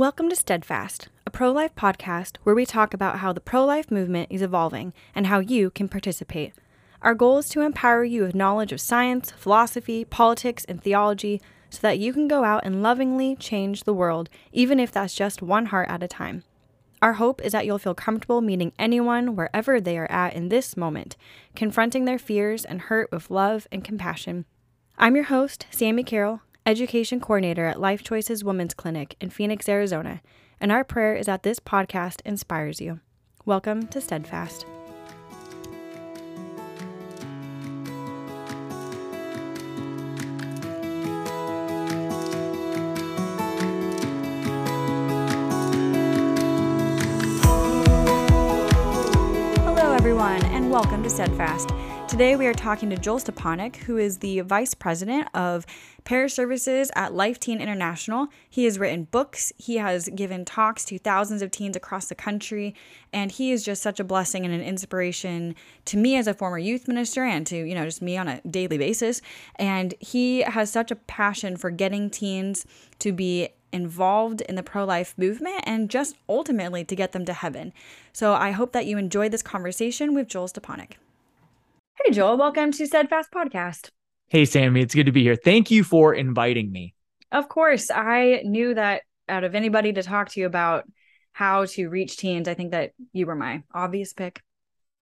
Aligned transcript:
Welcome 0.00 0.30
to 0.30 0.34
Steadfast, 0.34 1.10
a 1.26 1.30
pro 1.30 1.52
life 1.52 1.74
podcast 1.74 2.38
where 2.42 2.54
we 2.54 2.64
talk 2.64 2.94
about 2.94 3.18
how 3.18 3.34
the 3.34 3.40
pro 3.42 3.66
life 3.66 3.90
movement 3.90 4.28
is 4.30 4.40
evolving 4.40 4.94
and 5.14 5.26
how 5.26 5.40
you 5.40 5.68
can 5.68 5.90
participate. 5.90 6.54
Our 7.02 7.14
goal 7.14 7.36
is 7.36 7.50
to 7.50 7.60
empower 7.60 8.02
you 8.02 8.22
with 8.22 8.34
knowledge 8.34 8.72
of 8.72 8.80
science, 8.80 9.30
philosophy, 9.32 10.06
politics, 10.06 10.64
and 10.64 10.82
theology 10.82 11.42
so 11.68 11.80
that 11.82 11.98
you 11.98 12.14
can 12.14 12.28
go 12.28 12.44
out 12.44 12.64
and 12.64 12.82
lovingly 12.82 13.36
change 13.36 13.84
the 13.84 13.92
world, 13.92 14.30
even 14.52 14.80
if 14.80 14.90
that's 14.90 15.14
just 15.14 15.42
one 15.42 15.66
heart 15.66 15.90
at 15.90 16.02
a 16.02 16.08
time. 16.08 16.44
Our 17.02 17.12
hope 17.12 17.42
is 17.42 17.52
that 17.52 17.66
you'll 17.66 17.76
feel 17.76 17.94
comfortable 17.94 18.40
meeting 18.40 18.72
anyone 18.78 19.36
wherever 19.36 19.82
they 19.82 19.98
are 19.98 20.10
at 20.10 20.32
in 20.32 20.48
this 20.48 20.78
moment, 20.78 21.18
confronting 21.54 22.06
their 22.06 22.18
fears 22.18 22.64
and 22.64 22.80
hurt 22.80 23.12
with 23.12 23.30
love 23.30 23.68
and 23.70 23.84
compassion. 23.84 24.46
I'm 24.96 25.14
your 25.14 25.26
host, 25.26 25.66
Sammie 25.70 26.04
Carroll, 26.04 26.40
Education 26.66 27.20
Coordinator 27.20 27.64
at 27.64 27.80
Life 27.80 28.02
Choices 28.02 28.44
Women's 28.44 28.74
Clinic 28.74 29.16
in 29.18 29.30
Phoenix, 29.30 29.66
Arizona, 29.66 30.20
and 30.60 30.70
our 30.70 30.84
prayer 30.84 31.14
is 31.16 31.24
that 31.24 31.42
this 31.42 31.58
podcast 31.58 32.20
inspires 32.26 32.82
you. 32.82 33.00
Welcome 33.46 33.86
to 33.88 34.00
Steadfast. 34.00 34.66
Hello, 49.64 49.94
everyone, 49.94 50.44
and 50.44 50.70
welcome 50.70 51.02
to 51.02 51.08
Steadfast. 51.08 51.70
Today, 52.10 52.34
we 52.34 52.48
are 52.48 52.52
talking 52.52 52.90
to 52.90 52.96
Joel 52.96 53.20
Stepanek, 53.20 53.76
who 53.76 53.96
is 53.96 54.18
the 54.18 54.40
Vice 54.40 54.74
President 54.74 55.28
of 55.32 55.64
Parish 56.02 56.34
Services 56.34 56.90
at 56.96 57.14
Life 57.14 57.38
Teen 57.38 57.60
International. 57.60 58.26
He 58.50 58.64
has 58.64 58.80
written 58.80 59.04
books, 59.04 59.52
he 59.58 59.76
has 59.76 60.08
given 60.08 60.44
talks 60.44 60.84
to 60.86 60.98
thousands 60.98 61.40
of 61.40 61.52
teens 61.52 61.76
across 61.76 62.08
the 62.08 62.16
country, 62.16 62.74
and 63.12 63.30
he 63.30 63.52
is 63.52 63.64
just 63.64 63.80
such 63.80 64.00
a 64.00 64.04
blessing 64.04 64.44
and 64.44 64.52
an 64.52 64.60
inspiration 64.60 65.54
to 65.84 65.96
me 65.96 66.16
as 66.16 66.26
a 66.26 66.34
former 66.34 66.58
youth 66.58 66.88
minister 66.88 67.22
and 67.22 67.46
to, 67.46 67.56
you 67.56 67.76
know, 67.76 67.84
just 67.84 68.02
me 68.02 68.16
on 68.16 68.26
a 68.26 68.40
daily 68.40 68.76
basis. 68.76 69.22
And 69.54 69.94
he 70.00 70.40
has 70.40 70.68
such 70.68 70.90
a 70.90 70.96
passion 70.96 71.56
for 71.56 71.70
getting 71.70 72.10
teens 72.10 72.66
to 72.98 73.12
be 73.12 73.50
involved 73.72 74.40
in 74.40 74.56
the 74.56 74.64
pro 74.64 74.84
life 74.84 75.14
movement 75.16 75.62
and 75.62 75.88
just 75.88 76.16
ultimately 76.28 76.84
to 76.84 76.96
get 76.96 77.12
them 77.12 77.24
to 77.26 77.32
heaven. 77.32 77.72
So 78.12 78.34
I 78.34 78.50
hope 78.50 78.72
that 78.72 78.86
you 78.86 78.98
enjoyed 78.98 79.30
this 79.30 79.44
conversation 79.44 80.12
with 80.12 80.26
Joel 80.26 80.48
Stepanek. 80.48 80.94
Hey, 82.04 82.12
Joel, 82.12 82.38
welcome 82.38 82.72
to 82.72 82.86
Steadfast 82.86 83.30
Podcast. 83.30 83.90
Hey, 84.28 84.46
Sammie, 84.46 84.80
it's 84.80 84.94
good 84.94 85.04
to 85.04 85.12
be 85.12 85.22
here. 85.22 85.36
Thank 85.36 85.70
you 85.70 85.84
for 85.84 86.14
inviting 86.14 86.72
me. 86.72 86.94
Of 87.30 87.50
course, 87.50 87.90
I 87.90 88.40
knew 88.42 88.72
that 88.74 89.02
out 89.28 89.44
of 89.44 89.54
anybody 89.54 89.92
to 89.92 90.02
talk 90.02 90.30
to 90.30 90.40
you 90.40 90.46
about 90.46 90.84
how 91.32 91.66
to 91.66 91.88
reach 91.88 92.16
teens, 92.16 92.48
I 92.48 92.54
think 92.54 92.70
that 92.70 92.92
you 93.12 93.26
were 93.26 93.34
my 93.34 93.64
obvious 93.74 94.14
pick. 94.14 94.42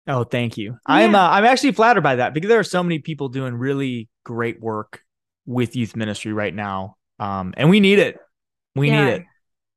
Oh, 0.08 0.24
thank 0.24 0.58
you. 0.58 0.72
Yeah. 0.72 0.76
I'm 0.86 1.14
uh, 1.14 1.28
I'm 1.30 1.44
actually 1.44 1.72
flattered 1.72 2.02
by 2.02 2.16
that 2.16 2.34
because 2.34 2.48
there 2.48 2.58
are 2.58 2.64
so 2.64 2.82
many 2.82 2.98
people 2.98 3.28
doing 3.28 3.54
really 3.54 4.08
great 4.24 4.60
work 4.60 5.02
with 5.46 5.76
youth 5.76 5.94
ministry 5.94 6.32
right 6.32 6.54
now, 6.54 6.96
um, 7.20 7.54
and 7.56 7.70
we 7.70 7.78
need 7.78 8.00
it. 8.00 8.18
We 8.74 8.88
yeah. 8.88 9.04
need 9.04 9.10
it. 9.12 9.22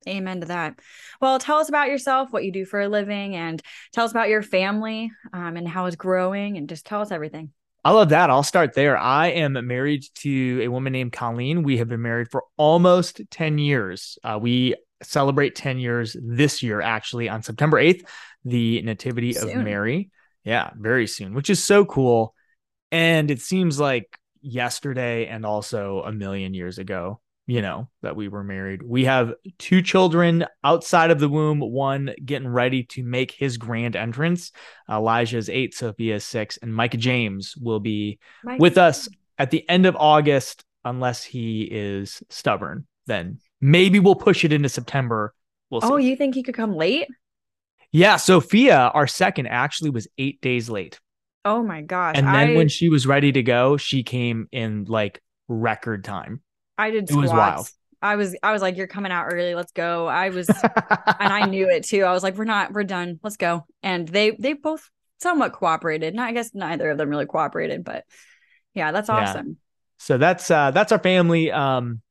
Amen 0.08 0.42
to 0.42 0.48
that. 0.48 0.80
Well, 1.20 1.38
tell 1.38 1.58
us 1.58 1.70
about 1.70 1.90
yourself, 1.90 2.32
what 2.32 2.44
you 2.44 2.52
do 2.52 2.66
for 2.66 2.82
a 2.82 2.90
living, 2.90 3.36
and 3.36 3.62
tell 3.94 4.06
us 4.06 4.12
about 4.12 4.30
your 4.30 4.42
family 4.42 5.12
um, 5.32 5.58
and 5.58 5.68
how 5.68 5.86
it's 5.86 5.96
growing, 5.96 6.58
and 6.58 6.68
just 6.68 6.86
tell 6.86 7.02
us 7.02 7.12
everything. 7.12 7.52
I 7.84 7.92
love 7.92 8.10
that. 8.10 8.30
I'll 8.30 8.44
start 8.44 8.74
there. 8.74 8.98
I 8.98 9.28
am 9.28 9.54
married 9.66 10.06
to 10.16 10.62
a 10.64 10.68
woman 10.68 10.94
named 10.94 11.14
Colleen. 11.14 11.64
We 11.64 11.78
have 11.78 11.90
been 11.90 12.02
married 12.02 12.30
for 12.30 12.44
almost 12.58 13.22
10 13.32 13.58
years. 13.58 14.20
Uh, 14.24 14.38
we 14.42 14.76
celebrate 15.02 15.56
10 15.56 15.80
years 15.80 16.16
this 16.22 16.62
year, 16.62 16.82
actually, 16.82 17.30
on 17.30 17.42
September 17.42 17.78
8th, 17.78 18.06
the 18.46 18.82
Nativity 18.84 19.34
soon. 19.34 19.60
of 19.60 19.64
Mary. 19.64 20.12
Yeah, 20.44 20.72
very 20.76 21.08
soon, 21.08 21.34
which 21.34 21.50
is 21.50 21.64
so 21.64 21.86
cool. 21.86 22.36
And 22.92 23.32
it 23.32 23.42
seems 23.42 23.80
like 23.80 24.18
yesterday 24.42 25.28
and 25.28 25.46
also 25.46 26.02
a 26.02 26.12
million 26.12 26.54
years 26.54 26.78
ago 26.80 27.21
you 27.48 27.62
know, 27.62 27.90
that 28.02 28.16
we 28.16 28.28
were 28.28 28.44
married. 28.44 28.82
We 28.84 29.06
have 29.06 29.34
two 29.58 29.82
children 29.82 30.46
outside 30.64 31.12
of 31.12 31.20
the 31.20 31.30
womb, 31.30 31.60
one 31.60 32.14
getting 32.24 32.48
ready 32.48 32.84
to 32.84 33.04
make 33.04 33.32
his 33.32 33.58
grand 33.58 33.96
entrance. 33.96 34.52
Elijah 34.90 35.38
is 35.38 35.50
eight, 35.50 35.74
Sophia 35.74 36.16
is 36.16 36.24
six, 36.24 36.58
and 36.58 36.74
Micah 36.74 36.98
James 36.98 37.56
will 37.58 37.80
be 37.80 38.20
Mike. 38.44 38.60
with 38.60 38.78
us 38.78 39.10
at 39.38 39.52
the 39.52 39.68
end 39.70 39.86
of 39.86 39.96
August, 39.96 40.64
unless 40.86 41.24
he 41.24 41.64
is 41.64 42.22
stubborn. 42.30 42.88
Then 43.08 43.40
maybe 43.60 44.00
we'll 44.00 44.16
push 44.16 44.46
it 44.46 44.54
into 44.54 44.70
September. 44.70 45.34
We'll 45.70 45.82
oh, 45.84 45.98
you 45.98 46.16
think 46.16 46.36
he 46.36 46.44
could 46.44 46.56
come 46.56 46.76
late? 46.76 47.08
Yeah, 47.92 48.16
Sophia, 48.18 48.92
our 48.94 49.08
second, 49.08 49.48
actually 49.48 49.90
was 49.90 50.08
eight 50.18 50.40
days 50.42 50.70
late. 50.70 51.00
Oh 51.44 51.64
my 51.64 51.82
gosh. 51.82 52.16
And 52.18 52.28
then 52.28 52.52
I... 52.52 52.56
when 52.56 52.70
she 52.70 52.90
was 52.90 53.08
ready 53.08 53.32
to 53.32 53.44
go, 53.44 53.78
she 53.78 54.04
came 54.04 54.48
in 54.52 54.86
like 54.86 55.22
record 55.48 56.04
time. 56.04 56.42
I 56.82 56.92
did 56.92 57.10
squats. 57.10 57.22
Was 57.22 57.32
wild. 57.32 57.70
I 58.02 58.16
was 58.16 58.36
I 58.42 58.52
was 58.52 58.62
like, 58.62 58.78
you're 58.78 58.88
coming 58.88 59.12
out 59.12 59.28
early. 59.32 59.54
Let's 59.54 59.72
go. 59.72 60.08
I 60.08 60.30
was 60.30 60.50
and 61.20 61.34
I 61.34 61.46
knew 61.46 61.70
it 61.70 61.84
too. 61.84 62.04
I 62.04 62.12
was 62.14 62.24
like, 62.24 62.36
we're 62.36 62.46
not, 62.46 62.74
we're 62.74 62.84
done. 62.84 63.20
Let's 63.24 63.38
go. 63.38 63.66
And 63.84 64.08
they 64.08 64.32
they 64.32 64.54
both 64.54 64.90
somewhat 65.20 65.54
cooperated. 65.54 66.16
Not 66.16 66.30
I 66.30 66.34
guess 66.34 66.52
neither 66.54 66.90
of 66.90 66.98
them 66.98 67.10
really 67.10 67.28
cooperated, 67.28 67.84
but 67.84 68.06
yeah, 68.74 68.92
that's 68.92 69.10
awesome. 69.10 69.48
Yeah. 69.48 69.54
So 69.98 70.18
that's 70.18 70.50
uh 70.50 70.72
that's 70.72 70.92
our 70.92 71.00
family. 71.00 71.52
Um 71.52 72.02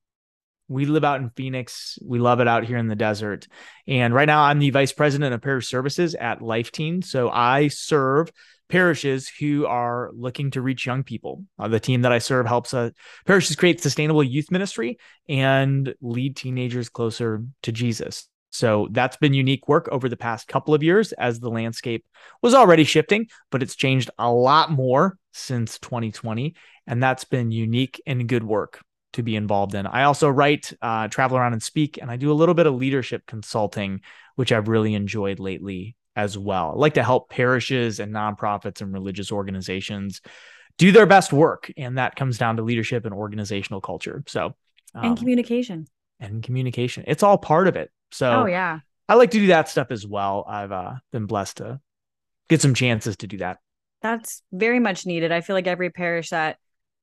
we 0.69 0.87
live 0.87 1.03
out 1.03 1.21
in 1.21 1.31
Phoenix. 1.31 1.99
We 2.01 2.21
love 2.21 2.39
it 2.39 2.47
out 2.47 2.65
here 2.65 2.77
in 2.77 2.87
the 2.87 2.95
desert. 2.95 3.49
And 3.89 4.15
right 4.15 4.27
now 4.27 4.45
I'm 4.45 4.61
the 4.61 4.71
vice 4.71 4.93
president 4.93 5.35
of 5.35 5.43
parish 5.43 5.67
services 5.67 6.15
at 6.15 6.41
Life 6.41 6.71
Teen. 6.71 7.03
So 7.03 7.29
I 7.29 7.67
serve 7.67 8.31
parishes 8.71 9.29
who 9.29 9.67
are 9.67 10.11
looking 10.15 10.51
to 10.53 10.63
reach 10.63 10.87
young 10.87 11.03
people. 11.03 11.45
Uh, 11.59 11.69
the 11.69 11.81
team 11.81 12.03
that 12.03 12.13
I 12.13 12.19
serve 12.19 12.47
helps 12.47 12.73
uh, 12.73 12.91
parishes 13.27 13.57
create 13.57 13.83
sustainable 13.83 14.25
youth 14.25 14.51
ministry 14.51 14.99
and 15.29 15.95
lead 16.01 16.37
teenagers 16.37 16.89
closer 16.89 17.45
to 17.63 17.73
Jesus. 17.73 18.29
So 18.51 18.89
that's 18.91 19.17
been 19.17 19.35
unique 19.35 19.69
work 19.69 19.89
over 19.93 20.09
the 20.09 20.17
past 20.17 20.49
couple 20.49 20.75
of 20.75 20.83
years 20.83 21.13
as 21.13 21.39
the 21.39 21.51
landscape 21.51 22.05
was 22.43 22.55
already 22.55 22.85
shifting, 22.85 23.29
but 23.51 23.63
it's 23.63 23.77
changed 23.77 24.11
a 24.19 24.31
lot 24.31 24.71
more 24.71 25.19
since 25.33 25.79
2020. 25.79 26.55
And 26.87 27.03
that's 27.03 27.25
been 27.25 27.53
unique 27.53 28.03
and 28.07 28.29
good 28.29 28.43
work 28.43 28.83
to 29.13 29.23
be 29.23 29.37
involved 29.37 29.75
in. 29.75 29.87
I 29.87 30.05
also 30.05 30.29
write, 30.29 30.73
uh, 30.83 31.09
travel 31.09 31.37
around 31.37 31.53
and 31.53 31.63
speak, 31.63 31.99
and 32.01 32.11
I 32.11 32.17
do 32.17 32.31
a 32.31 32.35
little 32.35 32.55
bit 32.55 32.67
of 32.67 32.75
leadership 32.75 33.25
consulting, 33.27 34.01
which 34.37 34.53
I've 34.53 34.69
really 34.69 34.95
enjoyed 34.95 35.39
lately 35.41 35.97
as 36.17 36.37
well. 36.37 36.73
I 36.75 36.79
like 36.79 36.95
to 36.95 37.03
help 37.03 37.31
parishes 37.31 38.01
and 38.01 38.13
nonprofits 38.13 38.81
and 38.81 38.93
religious 38.93 39.31
organizations 39.31 40.21
do 40.79 40.93
their 40.93 41.07
best 41.07 41.33
work. 41.33 41.71
And 41.77 41.99
that 41.99 42.17
comes 42.17 42.39
down 42.39 42.57
to 42.57 42.63
leadership 42.63 43.05
and 43.05 43.15
organizational 43.15 43.81
culture. 43.81 44.23
So, 44.27 44.55
um, 44.95 45.05
and 45.05 45.19
communication. 45.19 45.87
And 46.19 46.43
communication. 46.43 47.05
It's 47.07 47.23
all 47.23 47.39
part 47.39 47.69
of 47.69 47.77
it. 47.77 47.91
So, 48.11 48.43
oh, 48.43 48.47
yeah. 48.47 48.81
I 49.09 49.15
like 49.15 49.31
to 49.33 49.39
do 49.39 49.49
that 49.49 49.69
stuff 49.69 49.91
as 49.91 50.07
well. 50.07 50.45
I've 50.49 50.73
uh, 50.73 50.95
been 51.13 51.27
blessed 51.27 51.59
to 51.59 51.81
get 52.49 52.61
some 52.61 52.75
chances 52.75 53.17
to 53.19 53.27
do 53.27 53.39
that. 53.39 53.59
That's 54.03 54.43
very 54.53 54.81
much 54.81 55.07
needed. 55.07 55.33
I 55.33 55.41
feel 55.41 55.55
like 55.55 55.67
every 55.67 55.91
parish 55.91 56.31
that 56.31 56.57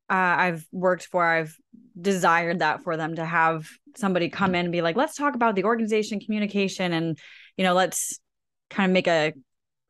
uh, 0.10 0.14
I've 0.14 0.66
worked 0.72 1.06
for, 1.06 1.24
I've 1.24 1.56
desired 2.00 2.60
that 2.60 2.84
for 2.84 2.98
them 2.98 3.16
to 3.16 3.26
have 3.26 3.68
somebody 3.96 4.30
come 4.30 4.56
in 4.56 4.66
and 4.66 4.72
be 4.72 4.82
like, 4.82 4.96
let's 4.96 5.16
talk 5.16 5.36
about 5.36 5.56
the 5.56 5.66
organization, 5.66 6.20
communication, 6.20 6.94
and, 6.94 7.18
you 7.58 7.64
know, 7.64 7.74
let's 7.74 8.20
kind 8.70 8.92
of 8.92 8.94
make 8.94 9.08
a 9.08 9.34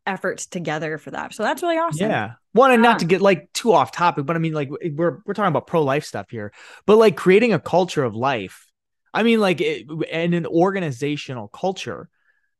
effort 0.06 0.38
together 0.38 0.98
for 0.98 1.12
that. 1.12 1.34
So 1.34 1.44
that's 1.44 1.62
really 1.62 1.78
awesome. 1.78 2.10
Yeah. 2.10 2.32
One 2.54 2.72
and 2.72 2.82
not 2.82 3.00
to 3.00 3.06
get 3.06 3.22
like 3.22 3.52
too 3.54 3.74
off 3.74 3.92
topic, 3.92 4.26
but 4.26 4.36
I 4.36 4.40
mean 4.40 4.54
like 4.54 4.70
we're 4.70 5.20
we're 5.26 5.34
talking 5.34 5.50
about 5.50 5.68
pro 5.68 5.84
life 5.84 6.06
stuff 6.06 6.28
here, 6.30 6.54
but 6.86 6.98
like 6.98 7.16
creating 7.16 7.54
a 7.54 7.60
culture 7.60 8.04
of 8.04 8.16
life. 8.16 8.66
I 9.14 9.24
mean 9.24 9.40
like 9.40 9.62
in 9.62 10.34
an 10.34 10.46
organizational 10.48 11.50
culture, 11.50 12.10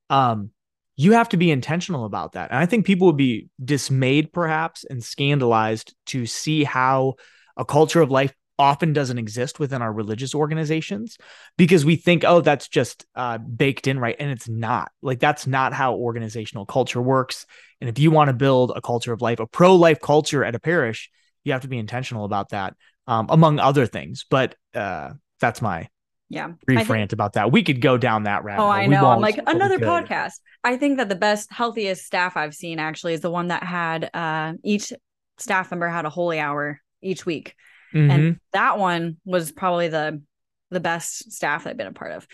um 0.10 0.52
you 1.00 1.14
have 1.14 1.30
to 1.30 1.38
be 1.38 1.52
intentional 1.52 2.06
about 2.06 2.34
that. 2.34 2.50
And 2.50 2.60
I 2.60 2.66
think 2.66 2.86
people 2.86 3.08
would 3.08 3.18
be 3.18 3.50
dismayed 3.64 4.34
perhaps 4.34 4.84
and 4.84 5.04
scandalized 5.04 5.96
to 6.08 6.26
see 6.26 6.64
how 6.64 7.16
a 7.56 7.64
culture 7.64 8.02
of 8.02 8.10
life 8.10 8.34
often 8.60 8.94
doesn't 8.94 9.18
exist 9.18 9.60
within 9.60 9.82
our 9.82 9.92
religious 9.92 10.34
organizations 10.34 11.18
because 11.58 11.86
we 11.86 11.96
think, 11.96 12.24
oh, 12.26 12.42
that's 12.42 12.68
just 12.68 13.06
uh, 13.16 13.38
baked 13.38 13.88
in, 13.88 14.00
right? 14.00 14.16
And 14.20 14.32
it's 14.32 14.50
not. 14.50 14.92
Like, 15.02 15.20
that's 15.20 15.48
not 15.48 15.74
how 15.74 15.96
organizational 15.96 16.66
culture 16.66 17.02
works. 17.02 17.46
And 17.82 17.90
if 17.90 18.00
you 18.00 18.12
want 18.12 18.30
to 18.30 18.34
build 18.34 18.72
a 18.76 18.82
culture 18.82 19.14
of 19.14 19.22
life, 19.22 19.40
a 19.40 19.48
pro 19.48 19.76
life 19.76 20.00
culture 20.02 20.44
at 20.44 20.56
a 20.56 20.60
parish, 20.60 21.10
you 21.44 21.54
have 21.54 21.62
to 21.62 21.68
be 21.68 21.78
intentional 21.78 22.26
about 22.26 22.50
that, 22.50 22.76
um, 23.06 23.28
among 23.30 23.60
other 23.60 23.86
things. 23.86 24.26
But 24.30 24.56
uh, 24.74 25.12
that's 25.40 25.62
my 25.62 25.90
yeah 26.30 26.50
brief 26.66 26.90
rant 26.90 27.14
about 27.14 27.34
that. 27.34 27.54
We 27.54 27.64
could 27.64 27.80
go 27.80 27.98
down 27.98 28.24
that 28.24 28.44
route. 28.44 28.60
Oh, 28.60 28.68
I 28.68 28.88
know. 28.88 29.08
I'm 29.08 29.22
like 29.22 29.40
another 29.48 29.80
podcast. 29.80 30.34
I 30.64 30.76
think 30.76 30.98
that 30.98 31.08
the 31.08 31.16
best, 31.16 31.52
healthiest 31.52 32.06
staff 32.06 32.36
I've 32.36 32.54
seen 32.54 32.80
actually 32.80 33.14
is 33.14 33.22
the 33.22 33.32
one 33.32 33.48
that 33.48 33.64
had 33.64 34.10
uh, 34.14 34.54
each 34.64 34.92
staff 35.38 35.72
member 35.72 35.88
had 35.88 36.06
a 36.06 36.10
holy 36.10 36.40
hour 36.40 36.82
each 37.02 37.26
week. 37.26 37.56
Mm-hmm. 37.98 38.12
And 38.12 38.40
that 38.54 38.78
one 38.78 39.18
was 39.26 39.52
probably 39.52 39.88
the 39.88 40.22
the 40.70 40.80
best 40.80 41.32
staff 41.32 41.66
I've 41.66 41.78
been 41.78 41.88
a 41.88 41.94
part 41.94 42.12
of. 42.12 42.28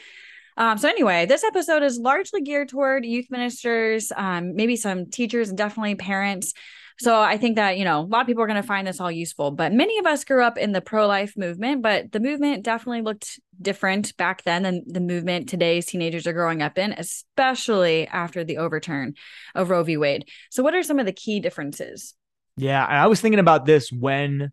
Um, 0.57 0.77
so 0.77 0.88
anyway, 0.88 1.25
this 1.25 1.44
episode 1.44 1.83
is 1.83 1.98
largely 1.98 2.42
geared 2.42 2.69
toward 2.69 3.06
youth 3.06 3.27
ministers, 3.30 4.12
um, 4.15 4.56
maybe 4.56 4.75
some 4.75 5.10
teachers, 5.10 5.50
and 5.50 5.57
definitely 5.57 5.95
parents. 5.95 6.54
So 7.00 7.19
I 7.19 7.38
think 7.38 7.56
that, 7.56 7.77
you 7.77 7.86
know, 7.86 8.01
a 8.01 8.04
lot 8.04 8.21
of 8.21 8.27
people 8.27 8.44
are 8.44 8.48
going 8.48 8.62
to 8.62 8.68
find 8.68 8.86
this 8.86 9.00
all 9.00 9.12
useful, 9.12 9.50
but 9.50 9.74
many 9.74 9.98
of 9.98 10.06
us 10.06 10.24
grew 10.24 10.44
up 10.44 10.60
in 10.60 10.74
the 10.74 10.81
pro 10.81 11.07
life 11.07 11.33
movement, 11.36 11.81
but 11.81 12.12
the 12.12 12.19
movement 12.19 12.63
definitely 12.63 13.01
looked 13.01 13.39
different 13.59 14.16
back 14.16 14.44
then 14.44 14.63
than 14.63 14.83
the 14.86 15.00
movement 15.00 15.50
today's 15.50 15.88
teenagers 15.88 16.27
are 16.27 16.33
growing 16.33 16.62
up 16.62 16.77
in, 16.77 16.94
especially 16.94 18.07
after 18.07 18.44
the 18.44 18.57
overturn 18.57 19.16
of 19.56 19.71
Roe 19.71 19.83
v. 19.83 19.98
Wade. 19.98 20.30
So, 20.51 20.62
what 20.62 20.75
are 20.75 20.83
some 20.83 21.00
of 21.00 21.07
the 21.07 21.12
key 21.12 21.39
differences? 21.39 22.13
Yeah. 22.57 22.86
I 22.86 23.07
was 23.07 23.19
thinking 23.19 23.39
about 23.39 23.66
this 23.66 23.92
when 23.92 24.51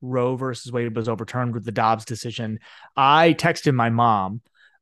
Roe 0.00 0.36
versus 0.36 0.72
Wade 0.72 0.94
was 0.96 1.08
overturned 1.08 1.54
with 1.54 1.64
the 1.64 1.72
Dobbs 1.72 2.04
decision. 2.04 2.60
I 2.96 3.34
texted 3.34 3.74
my 3.74 3.90
mom 3.90 4.40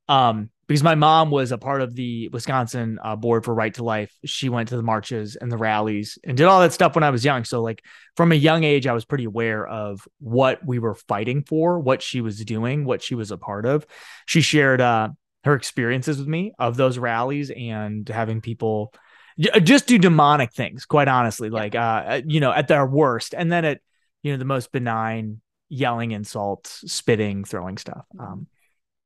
um, 0.08 0.50
because 0.66 0.82
my 0.82 0.94
mom 0.94 1.30
was 1.30 1.52
a 1.52 1.58
part 1.58 1.80
of 1.80 1.94
the 1.94 2.28
Wisconsin 2.28 2.98
uh, 3.02 3.16
board 3.16 3.44
for 3.44 3.54
Right 3.54 3.72
to 3.74 3.84
Life. 3.84 4.12
She 4.24 4.48
went 4.48 4.68
to 4.70 4.76
the 4.76 4.82
marches 4.82 5.36
and 5.36 5.50
the 5.50 5.56
rallies 5.56 6.18
and 6.24 6.36
did 6.36 6.46
all 6.46 6.60
that 6.60 6.72
stuff 6.72 6.94
when 6.94 7.04
I 7.04 7.10
was 7.10 7.24
young. 7.24 7.44
So, 7.44 7.62
like 7.62 7.82
from 8.16 8.32
a 8.32 8.36
young 8.36 8.64
age, 8.64 8.86
I 8.86 8.92
was 8.92 9.04
pretty 9.04 9.24
aware 9.24 9.66
of 9.66 10.06
what 10.18 10.64
we 10.66 10.78
were 10.78 10.94
fighting 10.94 11.44
for, 11.44 11.78
what 11.78 12.02
she 12.02 12.20
was 12.20 12.44
doing, 12.44 12.84
what 12.84 13.02
she 13.02 13.14
was 13.14 13.30
a 13.30 13.38
part 13.38 13.66
of. 13.66 13.86
She 14.26 14.40
shared 14.40 14.80
uh, 14.80 15.10
her 15.44 15.54
experiences 15.54 16.18
with 16.18 16.28
me 16.28 16.52
of 16.58 16.76
those 16.76 16.98
rallies 16.98 17.50
and 17.50 18.08
having 18.08 18.40
people 18.40 18.92
just 19.38 19.86
do 19.86 19.98
demonic 19.98 20.52
things. 20.52 20.86
Quite 20.86 21.08
honestly, 21.08 21.50
like 21.50 21.74
uh, 21.74 22.22
you 22.26 22.40
know, 22.40 22.52
at 22.52 22.68
their 22.68 22.86
worst, 22.86 23.34
and 23.36 23.52
then 23.52 23.64
at 23.64 23.80
you 24.22 24.32
know 24.32 24.38
the 24.38 24.44
most 24.44 24.72
benign, 24.72 25.40
yelling 25.68 26.12
insults, 26.12 26.90
spitting, 26.92 27.44
throwing 27.44 27.78
stuff. 27.78 28.04
Um, 28.18 28.46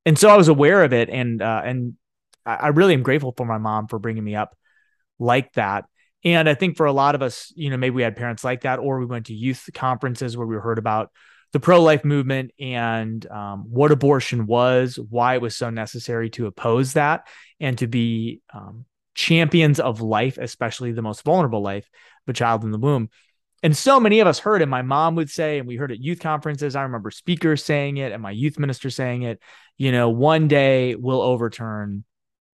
and 0.07 0.19
so 0.19 0.29
I 0.29 0.37
was 0.37 0.49
aware 0.49 0.83
of 0.83 0.93
it, 0.93 1.11
and 1.11 1.43
uh, 1.43 1.63
and 1.65 1.95
I 2.47 2.69
really 2.69 2.95
am 2.95 3.03
grateful 3.03 3.35
for 3.37 3.47
my 3.47 3.59
mom 3.59 3.87
for 3.87 3.99
bringing 3.99 4.25
me 4.25 4.35
up 4.35 4.57
like 5.19 5.53
that. 5.55 5.85
And 6.25 6.49
I 6.49 6.55
think 6.55 6.77
for 6.77 6.87
a 6.87 6.93
lot 6.93 7.15
of 7.15 7.23
us, 7.23 7.53
you 7.55 7.71
know, 7.71 7.77
maybe 7.77 7.95
we 7.95 8.03
had 8.03 8.17
parents 8.17 8.45
like 8.45 8.63
that, 8.63 8.79
or 8.79 8.99
we 8.99 9.07
went 9.07 9.27
to 9.27 9.35
youth 9.35 9.69
conferences 9.75 10.37
where 10.37 10.47
we 10.47 10.57
heard 10.57 10.79
about 10.79 11.11
the 11.53 11.61
pro 11.61 11.83
life 11.83 12.05
movement 12.05 12.53
and 12.61 13.27
um, 13.31 13.67
what 13.69 13.91
abortion 13.91 14.47
was, 14.47 14.99
why 15.09 15.35
it 15.35 15.43
was 15.43 15.57
so 15.57 15.71
necessary 15.71 16.31
to 16.31 16.47
oppose 16.47 16.95
that, 16.95 17.27
and 17.59 17.79
to 17.79 17.87
be 17.87 18.41
um, 18.55 18.85
champions 19.15 19.81
of 19.81 20.01
life, 20.01 20.39
especially 20.39 20.93
the 20.93 21.03
most 21.03 21.23
vulnerable 21.25 21.63
life, 21.63 21.89
the 22.27 22.33
child 22.33 22.65
in 22.65 22.71
the 22.71 22.79
womb 22.79 23.11
and 23.63 23.77
so 23.77 24.01
many 24.01 24.21
of 24.21 24.27
us 24.27 24.39
heard 24.39 24.63
it. 24.63 24.67
My 24.67 24.83
mom 24.83 25.17
would 25.17 25.29
say, 25.29 25.59
and 25.59 25.69
we 25.69 25.77
heard 25.77 25.93
at 25.93 26.01
youth 26.01 26.21
conferences. 26.21 26.75
I 26.75 26.83
remember 26.83 27.11
speakers 27.11 27.63
saying 27.63 27.99
it 27.99 28.13
and 28.13 28.23
my 28.23 28.31
youth 28.31 28.59
minister 28.59 28.89
saying 28.89 29.23
it, 29.23 29.41
you 29.77 29.93
know, 29.93 30.09
one 30.09 30.49
day 30.49 30.95
we'll 30.95 31.21
overturn 31.21 32.05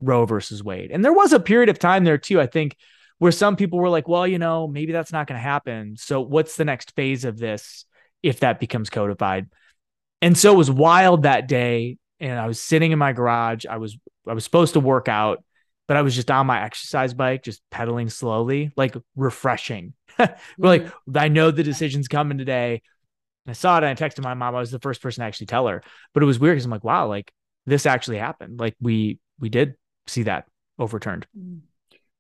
Roe 0.01 0.27
versus 0.27 0.65
Wade. 0.65 0.91
And 0.91 1.05
there 1.05 1.13
was 1.13 1.33
a 1.33 1.41
period 1.41 1.69
of 1.69 1.79
time 1.79 2.05
there 2.05 2.19
too, 2.19 2.41
I 2.41 2.47
think, 2.47 2.77
where 3.19 3.33
some 3.33 3.57
people 3.57 3.79
were 3.79 3.89
like, 3.89 4.09
well, 4.09 4.27
you 4.27 4.39
know, 4.39 4.67
maybe 4.67 4.93
that's 4.93 5.13
not 5.13 5.27
going 5.27 5.39
to 5.39 5.43
happen. 5.43 5.97
So 5.97 6.21
what's 6.21 6.57
the 6.57 6.65
next 6.65 6.95
phase 6.97 7.25
of 7.25 7.39
this 7.39 7.85
if 8.23 8.41
that 8.41 8.59
becomes 8.59 8.91
codified? 8.91 9.49
And 10.21 10.37
so 10.37 10.53
it 10.53 10.57
was 10.57 10.71
wild 10.71 11.23
that 11.23 11.47
day. 11.47 11.99
And 12.19 12.39
I 12.39 12.47
was 12.47 12.61
sitting 12.61 12.93
in 12.93 12.99
my 12.99 13.13
garage. 13.13 13.65
I 13.67 13.77
was 13.77 13.97
I 14.27 14.33
was 14.33 14.43
supposed 14.43 14.73
to 14.73 14.81
work 14.81 15.07
out, 15.07 15.45
but 15.87 15.97
I 15.97 16.03
was 16.03 16.15
just 16.15 16.31
on 16.31 16.47
my 16.47 16.63
exercise 16.65 17.15
bike, 17.15 17.45
just 17.45 17.63
pedaling 17.71 18.09
slowly, 18.09 18.73
like 18.77 18.97
refreshing 19.15 19.93
We're 20.59 20.69
like. 20.69 20.93
I 21.15 21.29
know 21.29 21.51
the 21.51 21.63
decision's 21.63 22.09
coming 22.09 22.39
today. 22.39 22.83
I 23.47 23.53
saw 23.53 23.79
it 23.79 23.85
and 23.85 23.87
I 23.87 23.95
texted 23.95 24.23
my 24.23 24.35
mom. 24.35 24.55
I 24.55 24.61
was 24.61 24.71
the 24.71 24.81
first 24.81 25.01
person 25.01 25.23
to 25.23 25.27
actually 25.27 25.47
tell 25.47 25.67
her, 25.69 25.83
but 26.13 26.23
it 26.23 26.27
was 26.27 26.39
weird 26.39 26.57
because 26.57 26.65
I'm 26.65 26.71
like, 26.71 26.85
wow, 26.85 27.07
like 27.07 27.33
this 27.65 27.87
actually 27.87 28.19
happened. 28.19 28.59
Like 28.59 28.75
we 28.81 29.19
we 29.39 29.49
did 29.49 29.75
see 30.07 30.25
that 30.25 30.47
overturned. 30.79 31.27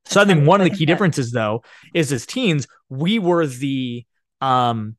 So 0.06 0.20
I 0.20 0.24
think 0.24 0.46
one 0.46 0.60
of 0.60 0.70
the 0.70 0.76
key 0.76 0.86
differences 0.86 1.32
though 1.32 1.62
is 1.94 2.12
as 2.12 2.26
teens, 2.26 2.66
we 2.88 3.18
were 3.18 3.46
the 3.46 4.04
um 4.40 4.96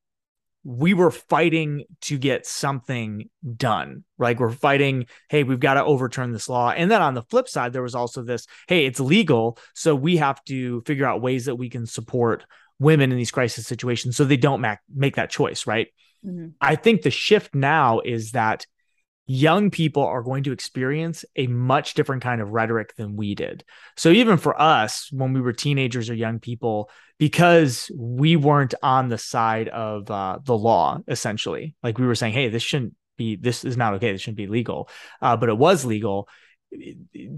we 0.64 0.94
were 0.94 1.12
fighting 1.12 1.86
to 2.02 2.18
get 2.18 2.46
something 2.46 3.30
done. 3.56 4.04
Like 4.18 4.42
we're 4.42 4.52
fighting, 4.52 5.06
hey, 5.30 5.44
we've 5.44 5.62
got 5.62 5.76
to 5.76 5.86
overturn 5.86 6.34
this 6.34 6.50
law. 6.50 6.72
And 6.72 6.92
then 6.92 7.02
on 7.02 7.14
the 7.14 7.22
flip 7.22 7.48
side, 7.48 7.72
there 7.72 7.82
was 7.82 7.96
also 7.96 8.22
this, 8.22 8.48
hey, 8.68 8.86
it's 8.86 9.00
legal. 9.00 9.58
So 9.76 9.96
we 9.96 10.18
have 10.18 10.44
to 10.46 10.82
figure 10.82 11.06
out 11.06 11.22
ways 11.22 11.46
that 11.46 11.56
we 11.56 11.70
can 11.70 11.86
support 11.86 12.46
women 12.80 13.12
in 13.12 13.18
these 13.18 13.32
crisis 13.32 13.66
situations 13.66 14.16
so 14.18 14.24
they 14.24 14.38
don't 14.38 14.62
make, 14.62 14.80
make 14.94 15.16
that 15.16 15.30
choice, 15.30 15.66
right? 15.68 15.88
Mm-hmm. 16.26 16.50
I 16.62 16.76
think 16.76 17.02
the 17.02 17.12
shift 17.12 17.56
now 17.56 18.00
is 18.00 18.32
that 18.32 18.66
young 19.28 19.70
people 19.70 20.04
are 20.04 20.24
going 20.24 20.44
to 20.44 20.54
experience 20.54 21.26
a 21.36 21.48
much 21.48 21.94
different 21.96 22.24
kind 22.24 22.40
of 22.40 22.50
rhetoric 22.50 22.96
than 22.96 23.18
we 23.18 23.36
did. 23.36 23.64
So 23.98 24.10
even 24.10 24.38
for 24.38 24.60
us, 24.60 25.10
when 25.12 25.34
we 25.34 25.42
were 25.42 25.54
teenagers 25.54 26.10
or 26.10 26.14
young 26.14 26.40
people, 26.40 26.90
because 27.18 27.92
we 27.98 28.38
weren't 28.38 28.74
on 28.82 29.10
the 29.10 29.18
side 29.18 29.68
of 29.68 30.10
uh, 30.10 30.40
the 30.44 30.58
law, 30.58 31.00
essentially, 31.08 31.76
like 31.84 31.98
we 31.98 32.08
were 32.08 32.16
saying, 32.16 32.34
hey, 32.34 32.48
this 32.48 32.64
shouldn't 32.64 32.94
be, 33.18 33.36
this 33.36 33.66
is 33.66 33.76
not 33.76 33.96
okay, 33.96 34.14
this 34.14 34.22
shouldn't 34.22 34.38
be 34.38 34.48
legal, 34.48 34.90
uh, 35.22 35.36
but 35.36 35.50
it 35.50 35.58
was 35.58 35.84
legal 35.84 36.30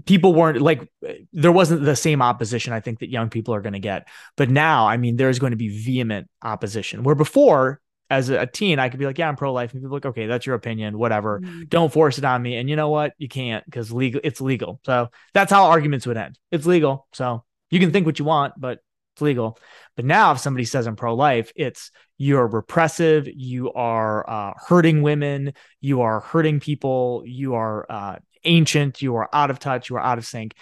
people 0.06 0.34
weren't 0.34 0.60
like 0.60 0.90
there 1.32 1.52
wasn't 1.52 1.84
the 1.84 1.96
same 1.96 2.22
opposition 2.22 2.72
I 2.72 2.80
think 2.80 3.00
that 3.00 3.10
young 3.10 3.30
people 3.30 3.54
are 3.54 3.60
going 3.60 3.74
to 3.74 3.78
get. 3.78 4.08
But 4.36 4.50
now, 4.50 4.86
I 4.88 4.96
mean, 4.96 5.16
there's 5.16 5.38
going 5.38 5.52
to 5.52 5.56
be 5.56 5.68
vehement 5.68 6.28
opposition. 6.42 7.02
Where 7.02 7.14
before, 7.14 7.80
as 8.08 8.28
a 8.28 8.46
teen, 8.46 8.78
I 8.78 8.88
could 8.88 8.98
be 8.98 9.06
like, 9.06 9.18
"Yeah, 9.18 9.28
I'm 9.28 9.36
pro-life," 9.36 9.72
and 9.72 9.82
people 9.82 9.96
like, 9.96 10.06
"Okay, 10.06 10.26
that's 10.26 10.46
your 10.46 10.56
opinion, 10.56 10.98
whatever. 10.98 11.40
Mm-hmm. 11.40 11.62
Don't 11.68 11.92
force 11.92 12.18
it 12.18 12.24
on 12.24 12.42
me." 12.42 12.56
And 12.56 12.68
you 12.68 12.76
know 12.76 12.90
what? 12.90 13.12
You 13.18 13.28
can't 13.28 13.64
because 13.64 13.92
legal. 13.92 14.20
It's 14.24 14.40
legal. 14.40 14.80
So 14.84 15.10
that's 15.32 15.52
how 15.52 15.66
arguments 15.66 16.06
would 16.06 16.16
end. 16.16 16.38
It's 16.50 16.66
legal. 16.66 17.06
So 17.12 17.44
you 17.70 17.78
can 17.78 17.92
think 17.92 18.06
what 18.06 18.18
you 18.18 18.24
want, 18.24 18.54
but 18.58 18.80
it's 19.14 19.22
legal. 19.22 19.58
But 19.96 20.04
now, 20.04 20.32
if 20.32 20.38
somebody 20.38 20.64
says 20.64 20.86
I'm 20.86 20.96
pro-life, 20.96 21.52
it's 21.54 21.92
you're 22.18 22.46
repressive, 22.46 23.28
you 23.32 23.72
are 23.72 24.28
uh, 24.28 24.52
hurting 24.66 25.02
women, 25.02 25.54
you 25.80 26.02
are 26.02 26.20
hurting 26.20 26.60
people, 26.60 27.22
you 27.24 27.54
are 27.54 27.86
uh, 27.88 28.16
ancient, 28.44 29.02
you 29.02 29.16
are 29.16 29.28
out 29.32 29.50
of 29.50 29.58
touch, 29.58 29.90
you 29.90 29.96
are 29.96 30.02
out 30.02 30.18
of 30.18 30.26
sync. 30.26 30.54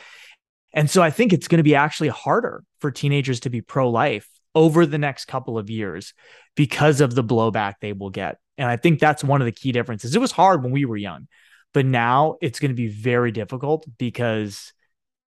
And 0.73 0.91
so 0.91 1.03
I 1.03 1.11
think 1.11 1.33
it's 1.33 1.49
going 1.49 1.59
to 1.59 1.65
be 1.65 1.75
actually 1.75 2.09
harder 2.09 2.63
for 2.81 2.91
teenagers 2.91 3.41
to 3.41 3.51
be 3.51 3.61
pro 3.61 3.91
life 3.91 4.29
over 4.55 4.87
the 4.87 4.99
next 4.99 5.27
couple 5.27 5.59
of 5.59 5.71
years 5.71 6.15
because 6.57 7.01
of 7.01 7.15
the 7.15 7.25
blowback 7.25 7.75
they 7.81 7.93
will 7.93 8.11
get. 8.11 8.39
And 8.57 8.69
I 8.69 8.77
think 8.77 8.99
that's 8.99 9.25
one 9.25 9.41
of 9.41 9.47
the 9.47 9.53
key 9.53 9.73
differences. 9.73 10.15
It 10.15 10.21
was 10.21 10.33
hard 10.33 10.63
when 10.63 10.73
we 10.73 10.85
were 10.85 10.97
young, 10.97 11.29
but 11.73 11.87
now 11.87 12.37
it's 12.41 12.59
going 12.59 12.71
to 12.71 12.75
be 12.75 12.89
very 12.89 13.31
difficult 13.31 13.87
because 13.99 14.73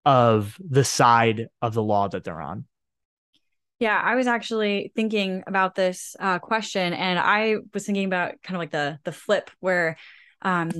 of 0.04 0.56
the 0.58 0.84
side 0.84 1.48
of 1.60 1.74
the 1.74 1.82
law 1.82 2.08
that 2.08 2.24
they're 2.24 2.40
on. 2.40 2.66
Yeah, 3.78 4.00
I 4.00 4.14
was 4.14 4.28
actually 4.28 4.92
thinking 4.94 5.42
about 5.46 5.74
this 5.74 6.14
uh, 6.20 6.38
question, 6.38 6.92
and 6.92 7.18
I 7.18 7.56
was 7.74 7.84
thinking 7.84 8.04
about 8.04 8.34
kind 8.42 8.54
of 8.54 8.60
like 8.60 8.70
the 8.70 9.00
the 9.02 9.10
flip 9.10 9.50
where 9.58 9.96
um, 10.40 10.70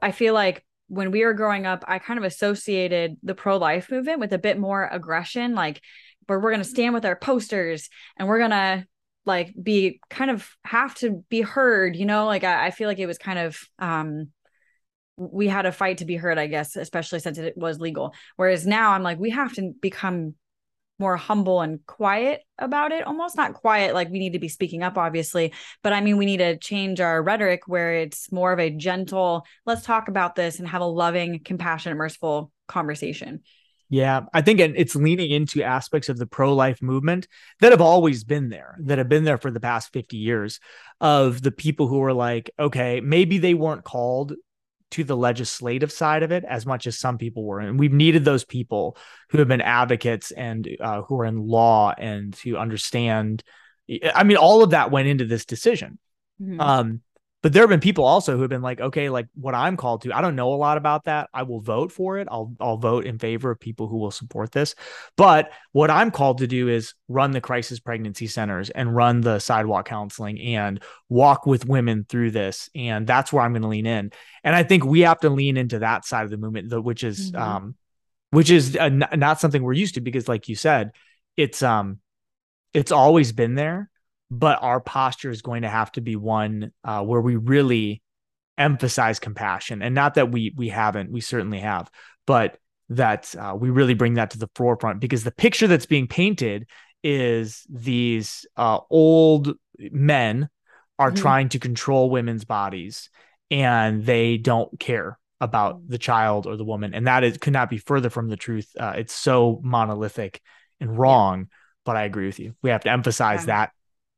I 0.00 0.12
feel 0.12 0.32
like 0.32 0.64
when 0.92 1.10
we 1.10 1.24
were 1.24 1.32
growing 1.32 1.64
up, 1.64 1.86
I 1.88 1.98
kind 1.98 2.18
of 2.18 2.24
associated 2.24 3.16
the 3.22 3.34
pro 3.34 3.56
life 3.56 3.90
movement 3.90 4.20
with 4.20 4.34
a 4.34 4.38
bit 4.38 4.58
more 4.58 4.86
aggression, 4.92 5.54
like 5.54 5.80
where 6.26 6.38
we're 6.38 6.50
going 6.50 6.62
to 6.62 6.68
stand 6.68 6.92
with 6.92 7.06
our 7.06 7.16
posters 7.16 7.88
and 8.18 8.28
we're 8.28 8.40
going 8.40 8.50
to 8.50 8.86
like 9.24 9.54
be 9.60 10.00
kind 10.10 10.30
of 10.30 10.46
have 10.66 10.94
to 10.96 11.24
be 11.30 11.40
heard, 11.40 11.96
you 11.96 12.04
know, 12.04 12.26
like 12.26 12.44
I, 12.44 12.66
I 12.66 12.70
feel 12.72 12.88
like 12.88 12.98
it 12.98 13.06
was 13.06 13.16
kind 13.16 13.38
of, 13.38 13.58
um, 13.78 14.32
we 15.16 15.48
had 15.48 15.64
a 15.64 15.72
fight 15.72 15.98
to 15.98 16.04
be 16.04 16.16
heard, 16.16 16.36
I 16.36 16.46
guess, 16.46 16.76
especially 16.76 17.20
since 17.20 17.38
it 17.38 17.56
was 17.56 17.80
legal. 17.80 18.12
Whereas 18.36 18.66
now 18.66 18.92
I'm 18.92 19.02
like, 19.02 19.18
we 19.18 19.30
have 19.30 19.54
to 19.54 19.72
become 19.80 20.34
more 20.98 21.16
humble 21.16 21.60
and 21.60 21.84
quiet 21.86 22.42
about 22.58 22.92
it 22.92 23.06
almost. 23.06 23.36
Not 23.36 23.54
quiet 23.54 23.94
like 23.94 24.10
we 24.10 24.18
need 24.18 24.34
to 24.34 24.38
be 24.38 24.48
speaking 24.48 24.82
up 24.82 24.96
obviously 24.96 25.52
but 25.82 25.92
i 25.92 26.00
mean 26.00 26.16
we 26.16 26.26
need 26.26 26.38
to 26.38 26.56
change 26.58 27.00
our 27.00 27.22
rhetoric 27.22 27.62
where 27.66 27.94
it's 27.94 28.30
more 28.30 28.52
of 28.52 28.58
a 28.58 28.70
gentle 28.70 29.44
let's 29.66 29.84
talk 29.84 30.08
about 30.08 30.34
this 30.34 30.58
and 30.58 30.68
have 30.68 30.82
a 30.82 30.86
loving 30.86 31.40
compassionate 31.42 31.96
merciful 31.96 32.52
conversation. 32.72 33.42
Yeah, 33.88 34.22
I 34.32 34.40
think 34.40 34.58
it's 34.58 34.96
leaning 34.96 35.30
into 35.30 35.62
aspects 35.62 36.08
of 36.08 36.16
the 36.16 36.26
pro 36.26 36.54
life 36.54 36.80
movement 36.80 37.28
that 37.60 37.72
have 37.72 37.82
always 37.82 38.24
been 38.24 38.48
there, 38.48 38.78
that 38.84 38.96
have 38.96 39.10
been 39.10 39.24
there 39.24 39.36
for 39.36 39.50
the 39.50 39.60
past 39.60 39.92
50 39.92 40.16
years 40.16 40.60
of 40.98 41.42
the 41.42 41.52
people 41.52 41.88
who 41.88 42.02
are 42.02 42.14
like, 42.14 42.50
okay, 42.58 43.02
maybe 43.02 43.36
they 43.36 43.52
weren't 43.52 43.84
called 43.84 44.32
to 44.92 45.04
the 45.04 45.16
legislative 45.16 45.90
side 45.90 46.22
of 46.22 46.32
it 46.32 46.44
as 46.44 46.64
much 46.64 46.86
as 46.86 46.98
some 46.98 47.18
people 47.18 47.44
were. 47.44 47.60
And 47.60 47.78
we've 47.78 47.92
needed 47.92 48.24
those 48.24 48.44
people 48.44 48.96
who 49.30 49.38
have 49.38 49.48
been 49.48 49.60
advocates 49.60 50.30
and 50.30 50.68
uh, 50.80 51.02
who 51.02 51.20
are 51.20 51.24
in 51.24 51.46
law 51.46 51.92
and 51.96 52.34
who 52.36 52.56
understand. 52.56 53.42
I 54.14 54.24
mean, 54.24 54.36
all 54.36 54.62
of 54.62 54.70
that 54.70 54.90
went 54.90 55.08
into 55.08 55.24
this 55.24 55.44
decision. 55.44 55.98
Mm-hmm. 56.40 56.60
Um, 56.60 57.00
but 57.42 57.52
there 57.52 57.64
have 57.64 57.70
been 57.70 57.80
people 57.80 58.04
also 58.04 58.36
who 58.36 58.42
have 58.42 58.50
been 58.50 58.62
like, 58.62 58.80
okay, 58.80 59.08
like 59.10 59.26
what 59.34 59.54
I'm 59.54 59.76
called 59.76 60.02
to, 60.02 60.16
I 60.16 60.20
don't 60.20 60.36
know 60.36 60.54
a 60.54 60.54
lot 60.54 60.76
about 60.78 61.04
that. 61.04 61.28
I 61.34 61.42
will 61.42 61.60
vote 61.60 61.90
for 61.90 62.18
it. 62.18 62.28
I'll 62.30 62.54
I'll 62.60 62.76
vote 62.76 63.04
in 63.04 63.18
favor 63.18 63.50
of 63.50 63.58
people 63.58 63.88
who 63.88 63.98
will 63.98 64.12
support 64.12 64.52
this. 64.52 64.76
But 65.16 65.50
what 65.72 65.90
I'm 65.90 66.12
called 66.12 66.38
to 66.38 66.46
do 66.46 66.68
is 66.68 66.94
run 67.08 67.32
the 67.32 67.40
crisis 67.40 67.80
pregnancy 67.80 68.28
centers 68.28 68.70
and 68.70 68.94
run 68.94 69.22
the 69.22 69.40
sidewalk 69.40 69.86
counseling 69.86 70.40
and 70.40 70.80
walk 71.08 71.44
with 71.44 71.66
women 71.66 72.06
through 72.08 72.30
this. 72.30 72.70
And 72.76 73.08
that's 73.08 73.32
where 73.32 73.42
I'm 73.42 73.52
going 73.52 73.62
to 73.62 73.68
lean 73.68 73.86
in. 73.86 74.12
And 74.44 74.54
I 74.54 74.62
think 74.62 74.84
we 74.84 75.00
have 75.00 75.18
to 75.20 75.30
lean 75.30 75.56
into 75.56 75.80
that 75.80 76.04
side 76.04 76.24
of 76.24 76.30
the 76.30 76.36
movement, 76.36 76.72
which 76.84 77.02
is 77.02 77.32
mm-hmm. 77.32 77.42
um, 77.42 77.74
which 78.30 78.50
is 78.50 78.76
uh, 78.76 78.88
not 78.88 79.40
something 79.40 79.62
we're 79.62 79.72
used 79.72 79.96
to 79.96 80.00
because, 80.00 80.28
like 80.28 80.48
you 80.48 80.54
said, 80.54 80.92
it's 81.36 81.60
um, 81.60 81.98
it's 82.72 82.92
always 82.92 83.32
been 83.32 83.56
there 83.56 83.90
but 84.32 84.62
our 84.62 84.80
posture 84.80 85.30
is 85.30 85.42
going 85.42 85.60
to 85.60 85.68
have 85.68 85.92
to 85.92 86.00
be 86.00 86.16
one 86.16 86.72
uh, 86.84 87.02
where 87.02 87.20
we 87.20 87.36
really 87.36 88.00
emphasize 88.56 89.20
compassion 89.20 89.82
and 89.82 89.94
not 89.94 90.14
that 90.14 90.30
we 90.30 90.54
we 90.56 90.68
haven't 90.68 91.10
we 91.10 91.20
certainly 91.20 91.60
have 91.60 91.90
but 92.26 92.58
that 92.88 93.34
uh, 93.38 93.54
we 93.58 93.70
really 93.70 93.94
bring 93.94 94.14
that 94.14 94.30
to 94.30 94.38
the 94.38 94.48
forefront 94.54 95.00
because 95.00 95.24
the 95.24 95.30
picture 95.30 95.66
that's 95.66 95.86
being 95.86 96.06
painted 96.06 96.66
is 97.02 97.66
these 97.68 98.46
uh, 98.56 98.78
old 98.90 99.54
men 99.78 100.48
are 100.98 101.10
mm-hmm. 101.10 101.22
trying 101.22 101.48
to 101.48 101.58
control 101.58 102.08
women's 102.08 102.44
bodies 102.44 103.10
and 103.50 104.04
they 104.04 104.38
don't 104.38 104.78
care 104.78 105.18
about 105.40 105.86
the 105.88 105.98
child 105.98 106.46
or 106.46 106.56
the 106.56 106.64
woman 106.64 106.94
and 106.94 107.06
that 107.06 107.24
is 107.24 107.36
could 107.36 107.52
not 107.52 107.68
be 107.68 107.78
further 107.78 108.08
from 108.08 108.28
the 108.28 108.36
truth 108.36 108.70
uh, 108.78 108.94
it's 108.96 109.14
so 109.14 109.60
monolithic 109.62 110.40
and 110.80 110.98
wrong 110.98 111.40
yeah. 111.40 111.46
but 111.84 111.96
i 111.96 112.04
agree 112.04 112.26
with 112.26 112.38
you 112.38 112.54
we 112.62 112.70
have 112.70 112.84
to 112.84 112.90
emphasize 112.90 113.42
yeah. 113.42 113.46
that 113.46 113.72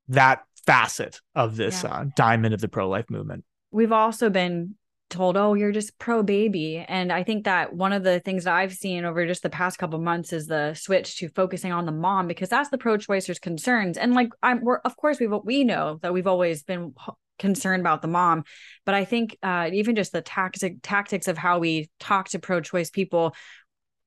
that 0.09 0.43
facet 0.67 1.21
of 1.35 1.57
this 1.57 1.83
yeah. 1.83 1.91
uh, 1.91 2.05
diamond 2.17 2.55
of 2.55 2.61
the 2.61 2.69
pro 2.69 2.89
life 2.89 3.11
movement. 3.11 3.45
We've 3.71 3.93
also 3.93 4.31
been 4.31 4.77
told, 5.11 5.37
oh, 5.37 5.55
you're 5.55 5.73
just 5.73 5.99
pro 5.99 6.23
baby. 6.23 6.85
And 6.89 7.13
I 7.13 7.23
think 7.23 7.45
that 7.45 7.75
one 7.75 7.93
of 7.93 8.03
the 8.03 8.21
things 8.21 8.45
that 8.45 8.55
I've 8.55 8.73
seen 8.73 9.05
over 9.05 9.27
just 9.27 9.43
the 9.43 9.51
past 9.51 9.79
couple 9.79 9.99
months 10.01 10.33
is 10.33 10.47
the 10.47 10.75
switch 10.75 11.19
to 11.19 11.29
focusing 11.29 11.73
on 11.73 11.87
the 11.87 11.93
mom 11.93 12.27
because 12.27 12.49
that's 12.49 12.71
the 12.71 12.79
pro 12.79 12.97
choicers' 12.97 13.41
concerns. 13.41 13.99
And 13.99 14.15
like, 14.15 14.31
I'm, 14.43 14.63
we're, 14.63 14.79
of 14.79 14.97
course, 14.97 15.21
we 15.21 15.27
we 15.27 15.65
know 15.65 15.99
that 16.03 16.13
we've 16.13 16.27
always 16.27 16.63
been 16.63 16.95
concerned 17.39 17.81
about 17.81 18.03
the 18.03 18.09
mom, 18.09 18.45
but 18.87 18.95
I 18.95 19.05
think 19.05 19.37
uh, 19.43 19.71
even 19.73 19.95
just 19.95 20.13
the 20.13 20.23
tactic 20.23 20.77
tactics 20.83 21.29
of 21.29 21.37
how 21.37 21.59
we 21.59 21.91
talk 22.01 22.29
to 22.31 22.39
pro 22.39 22.61
choice 22.61 22.91
people. 22.91 23.35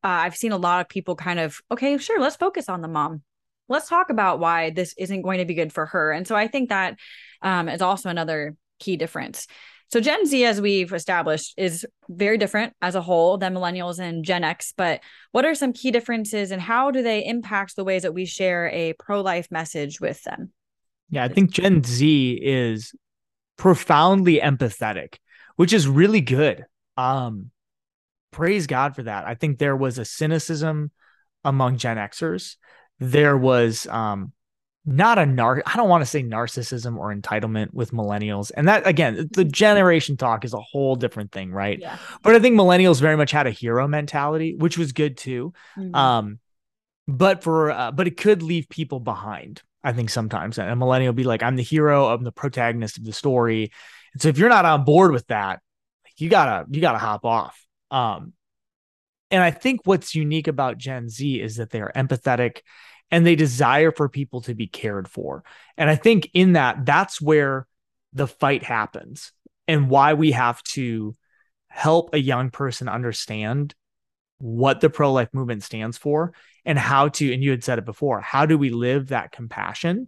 Uh, 0.03 0.23
I've 0.23 0.35
seen 0.35 0.51
a 0.51 0.57
lot 0.57 0.81
of 0.81 0.89
people 0.89 1.15
kind 1.15 1.39
of, 1.39 1.59
okay, 1.71 1.97
sure, 1.97 2.19
let's 2.21 2.35
focus 2.35 2.69
on 2.69 2.81
the 2.81 2.87
mom 2.87 3.23
let's 3.69 3.89
talk 3.89 4.09
about 4.09 4.39
why 4.39 4.69
this 4.69 4.93
isn't 4.97 5.21
going 5.21 5.39
to 5.39 5.45
be 5.45 5.53
good 5.53 5.73
for 5.73 5.85
her. 5.87 6.11
And 6.11 6.27
so 6.27 6.35
I 6.35 6.47
think 6.47 6.69
that 6.69 6.97
um, 7.41 7.69
is 7.69 7.81
also 7.81 8.09
another 8.09 8.55
key 8.79 8.97
difference. 8.97 9.47
So 9.89 10.01
Gen 10.01 10.25
Z, 10.25 10.43
as 10.43 10.59
we've 10.59 10.91
established, 10.91 11.53
is 11.55 11.85
very 12.09 12.37
different 12.37 12.73
as 12.81 12.95
a 12.95 13.01
whole 13.01 13.37
than 13.37 13.53
millennials 13.53 13.99
and 13.99 14.25
Gen 14.25 14.43
X. 14.43 14.73
But 14.75 15.01
what 15.31 15.45
are 15.45 15.55
some 15.55 15.71
key 15.71 15.91
differences 15.91 16.51
and 16.51 16.61
how 16.61 16.91
do 16.91 17.01
they 17.01 17.25
impact 17.25 17.75
the 17.75 17.85
ways 17.85 18.01
that 18.01 18.13
we 18.13 18.25
share 18.25 18.69
a 18.69 18.93
pro-life 18.93 19.49
message 19.49 20.01
with 20.01 20.21
them? 20.23 20.51
Yeah, 21.09 21.23
I 21.23 21.29
think 21.29 21.51
Gen 21.51 21.83
Z 21.83 22.39
is 22.41 22.93
profoundly 23.55 24.39
empathetic, 24.39 25.15
which 25.55 25.71
is 25.71 25.87
really 25.87 26.21
good. 26.21 26.65
Um, 26.97 27.51
praise 28.31 28.67
God 28.67 28.93
for 28.93 29.03
that. 29.03 29.25
I 29.25 29.35
think 29.35 29.57
there 29.57 29.75
was 29.75 29.97
a 29.97 30.05
cynicism 30.05 30.91
among 31.45 31.77
Gen 31.77 31.95
Xers 31.95 32.57
there 32.99 33.37
was 33.37 33.87
um 33.87 34.31
not 34.85 35.19
a 35.19 35.25
nar 35.25 35.61
I 35.65 35.75
don't 35.75 35.89
want 35.89 36.01
to 36.01 36.05
say 36.05 36.23
narcissism 36.23 36.97
or 36.97 37.13
entitlement 37.13 37.73
with 37.73 37.91
millennials. 37.91 38.51
And 38.55 38.67
that 38.67 38.87
again, 38.87 39.29
the 39.31 39.43
generation 39.43 40.15
talk 40.15 40.45
is 40.45 40.53
a 40.53 40.61
whole 40.61 40.95
different 40.95 41.31
thing, 41.31 41.51
right? 41.51 41.77
Yeah. 41.79 41.97
But 42.23 42.35
I 42.35 42.39
think 42.39 42.55
millennials 42.57 43.01
very 43.01 43.17
much 43.17 43.31
had 43.31 43.47
a 43.47 43.51
hero 43.51 43.87
mentality, 43.87 44.55
which 44.55 44.77
was 44.77 44.93
good 44.93 45.17
too. 45.17 45.53
Mm-hmm. 45.77 45.93
Um 45.93 46.39
but 47.07 47.43
for 47.43 47.71
uh, 47.71 47.91
but 47.91 48.07
it 48.07 48.17
could 48.17 48.41
leave 48.43 48.69
people 48.69 48.99
behind. 48.99 49.61
I 49.83 49.93
think 49.93 50.09
sometimes 50.09 50.57
and 50.57 50.69
a 50.69 50.75
millennial 50.75 51.13
be 51.13 51.23
like, 51.23 51.43
I'm 51.43 51.55
the 51.55 51.63
hero, 51.63 52.07
I'm 52.07 52.23
the 52.23 52.31
protagonist 52.31 52.97
of 52.97 53.05
the 53.05 53.13
story. 53.13 53.71
And 54.13 54.21
so 54.21 54.29
if 54.29 54.37
you're 54.37 54.49
not 54.49 54.65
on 54.65 54.83
board 54.83 55.11
with 55.11 55.27
that, 55.27 55.61
you 56.17 56.29
gotta 56.29 56.65
you 56.69 56.81
gotta 56.81 56.97
hop 56.97 57.25
off. 57.25 57.61
Um, 57.91 58.33
and 59.31 59.43
I 59.43 59.51
think 59.51 59.81
what's 59.85 60.15
unique 60.15 60.47
about 60.47 60.77
Gen 60.77 61.09
Z 61.09 61.41
is 61.41 61.57
that 61.57 61.69
they 61.69 61.81
are 61.81 61.91
empathetic 61.95 62.61
and 63.11 63.25
they 63.25 63.35
desire 63.35 63.91
for 63.91 64.09
people 64.09 64.41
to 64.41 64.53
be 64.53 64.67
cared 64.67 65.07
for. 65.07 65.43
And 65.77 65.89
I 65.89 65.95
think 65.95 66.29
in 66.33 66.53
that, 66.53 66.85
that's 66.85 67.21
where 67.21 67.67
the 68.13 68.27
fight 68.27 68.63
happens 68.63 69.31
and 69.67 69.89
why 69.89 70.13
we 70.13 70.31
have 70.31 70.61
to 70.63 71.15
help 71.67 72.13
a 72.13 72.19
young 72.19 72.49
person 72.49 72.89
understand 72.89 73.75
what 74.39 74.81
the 74.81 74.89
pro 74.89 75.11
life 75.11 75.29
movement 75.33 75.63
stands 75.63 75.97
for 75.97 76.33
and 76.65 76.77
how 76.77 77.07
to, 77.09 77.33
and 77.33 77.43
you 77.43 77.51
had 77.51 77.63
said 77.63 77.79
it 77.79 77.85
before, 77.85 78.21
how 78.21 78.45
do 78.45 78.57
we 78.57 78.69
live 78.69 79.07
that 79.07 79.31
compassion 79.31 80.07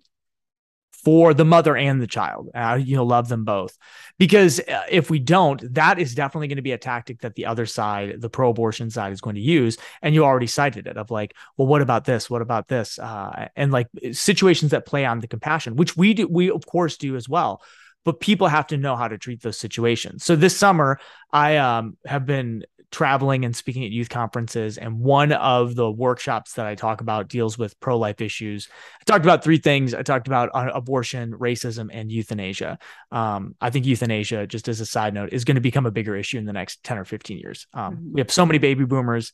for 1.04 1.34
the 1.34 1.46
mother 1.46 1.78
and 1.78 2.02
the 2.02 2.08
child. 2.08 2.50
Uh, 2.54 2.78
you 2.82 2.96
know, 2.96 3.06
love 3.06 3.30
them 3.30 3.46
both. 3.46 3.78
Because 4.18 4.60
uh, 4.60 4.84
if 4.90 5.10
we 5.10 5.20
don't, 5.20 5.74
that 5.74 6.00
is 6.00 6.14
definitely 6.14 6.48
going 6.48 6.58
to 6.58 6.62
be 6.62 6.74
a 6.74 6.78
tactic 6.78 7.22
that 7.22 7.36
the 7.36 7.46
other 7.46 7.66
side, 7.66 8.20
the 8.20 8.30
pro 8.30 8.50
abortion 8.50 8.90
side, 8.90 9.14
is 9.14 9.22
going 9.22 9.36
to 9.36 9.42
use. 9.42 9.78
And 10.02 10.14
you 10.14 10.26
already 10.26 10.48
cited 10.48 10.88
it 10.88 10.98
of 10.98 11.10
like, 11.10 11.36
well, 11.58 11.68
what 11.68 11.82
about 11.82 12.06
this? 12.06 12.30
What 12.30 12.42
about 12.42 12.68
this? 12.68 13.00
Uh, 13.00 13.48
and 13.56 13.72
like 13.72 13.88
situations 14.12 14.72
that 14.72 14.86
play 14.86 15.06
on 15.06 15.20
the 15.20 15.28
compassion, 15.28 15.76
which 15.76 15.96
we 15.96 16.14
do, 16.14 16.28
we 16.28 16.52
of 16.52 16.66
course 16.66 16.98
do 16.98 17.16
as 17.16 17.30
well. 17.30 17.62
But 18.06 18.20
people 18.20 18.48
have 18.48 18.68
to 18.68 18.78
know 18.78 18.96
how 18.96 19.08
to 19.08 19.18
treat 19.18 19.42
those 19.42 19.58
situations. 19.58 20.24
So 20.24 20.36
this 20.36 20.58
summer, 20.58 21.00
I 21.32 21.58
um, 21.58 21.98
have 22.06 22.26
been 22.26 22.64
traveling 22.92 23.46
and 23.46 23.56
speaking 23.56 23.86
at 23.86 23.92
youth 23.92 24.10
conferences. 24.10 24.78
And 24.78 25.00
one 25.00 25.32
of 25.32 25.76
the 25.76 25.90
workshops 25.90 26.54
that 26.54 26.66
I 26.66 26.76
talk 26.76 27.02
about 27.02 27.28
deals 27.28 27.58
with 27.58 27.80
pro 27.80 27.98
life 27.98 28.22
issues. 28.22 28.68
I 29.00 29.04
talked 29.04 29.26
about 29.26 29.44
three 29.44 29.58
things. 29.58 29.94
I 29.94 30.02
talked 30.02 30.28
about 30.28 30.50
uh, 30.54 30.72
abortion, 30.74 31.34
racism, 31.34 31.90
and 31.92 32.12
euthanasia. 32.12 32.80
Um, 33.12 33.56
I 33.62 33.70
think 33.70 33.86
euthanasia, 33.86 34.48
just 34.48 34.68
as 34.68 34.80
a 34.80 34.86
side 34.86 35.14
note, 35.14 35.30
is 35.32 35.46
going 35.46 35.56
to 35.56 35.62
become 35.62 35.86
a 35.86 35.92
bigger 35.92 36.16
issue 36.16 36.38
in 36.38 36.46
the 36.46 36.54
next 36.54 36.84
10 36.84 36.98
or 36.98 37.06
15 37.06 37.38
years. 37.38 37.68
Um, 37.74 37.96
mm-hmm. 37.96 38.14
We 38.14 38.22
have 38.22 38.32
so 38.32 38.46
many 38.46 38.60
baby 38.60 38.86
boomers. 38.86 39.34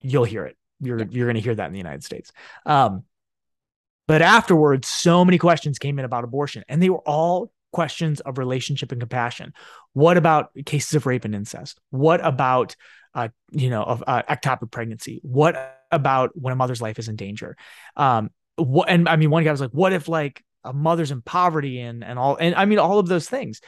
You'll 0.00 0.24
hear 0.24 0.46
it. 0.46 0.56
You're, 0.80 0.98
yeah. 0.98 1.06
you're 1.10 1.26
going 1.26 1.36
to 1.36 1.42
hear 1.42 1.54
that 1.54 1.66
in 1.66 1.72
the 1.72 1.78
United 1.78 2.04
States. 2.04 2.32
Um, 2.64 3.04
but 4.08 4.22
afterwards, 4.22 4.88
so 4.88 5.24
many 5.24 5.38
questions 5.38 5.78
came 5.78 5.98
in 5.98 6.04
about 6.04 6.24
abortion, 6.24 6.64
and 6.68 6.82
they 6.82 6.90
were 6.90 7.06
all 7.06 7.52
questions 7.72 8.20
of 8.20 8.38
relationship 8.38 8.92
and 8.92 9.00
compassion. 9.00 9.52
What 9.92 10.16
about 10.16 10.50
cases 10.64 10.94
of 10.94 11.06
rape 11.06 11.24
and 11.24 11.34
incest? 11.34 11.80
What 11.90 12.24
about 12.24 12.76
uh, 13.14 13.28
you 13.50 13.70
know, 13.70 13.82
of 13.82 14.02
uh, 14.06 14.22
ectopic 14.22 14.70
pregnancy? 14.70 15.20
What 15.22 15.78
about 15.90 16.30
when 16.34 16.52
a 16.52 16.56
mother's 16.56 16.80
life 16.80 16.98
is 16.98 17.08
in 17.08 17.16
danger? 17.16 17.56
Um, 17.96 18.30
what 18.56 18.88
and 18.88 19.08
I 19.08 19.16
mean, 19.16 19.30
one 19.30 19.44
guy 19.44 19.50
was 19.50 19.60
like, 19.60 19.70
"What 19.70 19.92
if 19.92 20.08
like 20.08 20.42
a 20.64 20.72
mother's 20.72 21.10
in 21.10 21.22
poverty 21.22 21.80
and 21.80 22.02
and 22.04 22.18
all?" 22.18 22.36
And 22.36 22.54
I 22.54 22.64
mean, 22.64 22.78
all 22.78 22.98
of 22.98 23.08
those 23.08 23.28
things. 23.28 23.60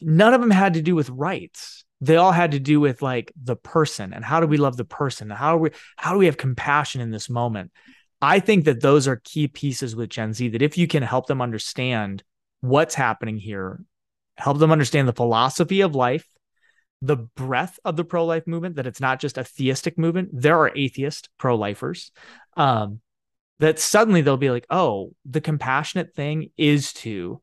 None 0.00 0.32
of 0.32 0.40
them 0.40 0.50
had 0.50 0.74
to 0.74 0.82
do 0.82 0.94
with 0.94 1.10
rights. 1.10 1.84
They 2.00 2.16
all 2.16 2.32
had 2.32 2.52
to 2.52 2.58
do 2.58 2.80
with 2.80 3.02
like 3.02 3.32
the 3.40 3.56
person 3.56 4.14
and 4.14 4.24
how 4.24 4.40
do 4.40 4.46
we 4.46 4.56
love 4.56 4.78
the 4.78 4.84
person? 4.84 5.28
How 5.28 5.58
we 5.58 5.70
how 5.96 6.12
do 6.12 6.18
we 6.18 6.26
have 6.26 6.38
compassion 6.38 7.02
in 7.02 7.10
this 7.10 7.28
moment? 7.28 7.70
I 8.22 8.40
think 8.40 8.64
that 8.64 8.80
those 8.80 9.06
are 9.06 9.20
key 9.22 9.48
pieces 9.48 9.94
with 9.94 10.10
Gen 10.10 10.32
Z 10.32 10.48
that 10.48 10.62
if 10.62 10.78
you 10.78 10.86
can 10.86 11.02
help 11.02 11.26
them 11.26 11.42
understand 11.42 12.22
what's 12.60 12.94
happening 12.94 13.38
here, 13.38 13.84
help 14.36 14.58
them 14.58 14.72
understand 14.72 15.08
the 15.08 15.12
philosophy 15.12 15.80
of 15.80 15.94
life, 15.94 16.28
the 17.02 17.16
breadth 17.16 17.78
of 17.84 17.96
the 17.96 18.04
pro 18.04 18.24
life 18.26 18.46
movement, 18.46 18.76
that 18.76 18.86
it's 18.86 19.00
not 19.00 19.20
just 19.20 19.38
a 19.38 19.44
theistic 19.44 19.98
movement. 19.98 20.30
There 20.32 20.58
are 20.58 20.72
atheist 20.74 21.28
pro 21.38 21.56
lifers. 21.56 22.12
Um, 22.56 23.00
that 23.58 23.78
suddenly 23.78 24.22
they'll 24.22 24.38
be 24.38 24.50
like, 24.50 24.66
oh, 24.70 25.12
the 25.26 25.40
compassionate 25.40 26.14
thing 26.14 26.50
is 26.56 26.94
to 26.94 27.42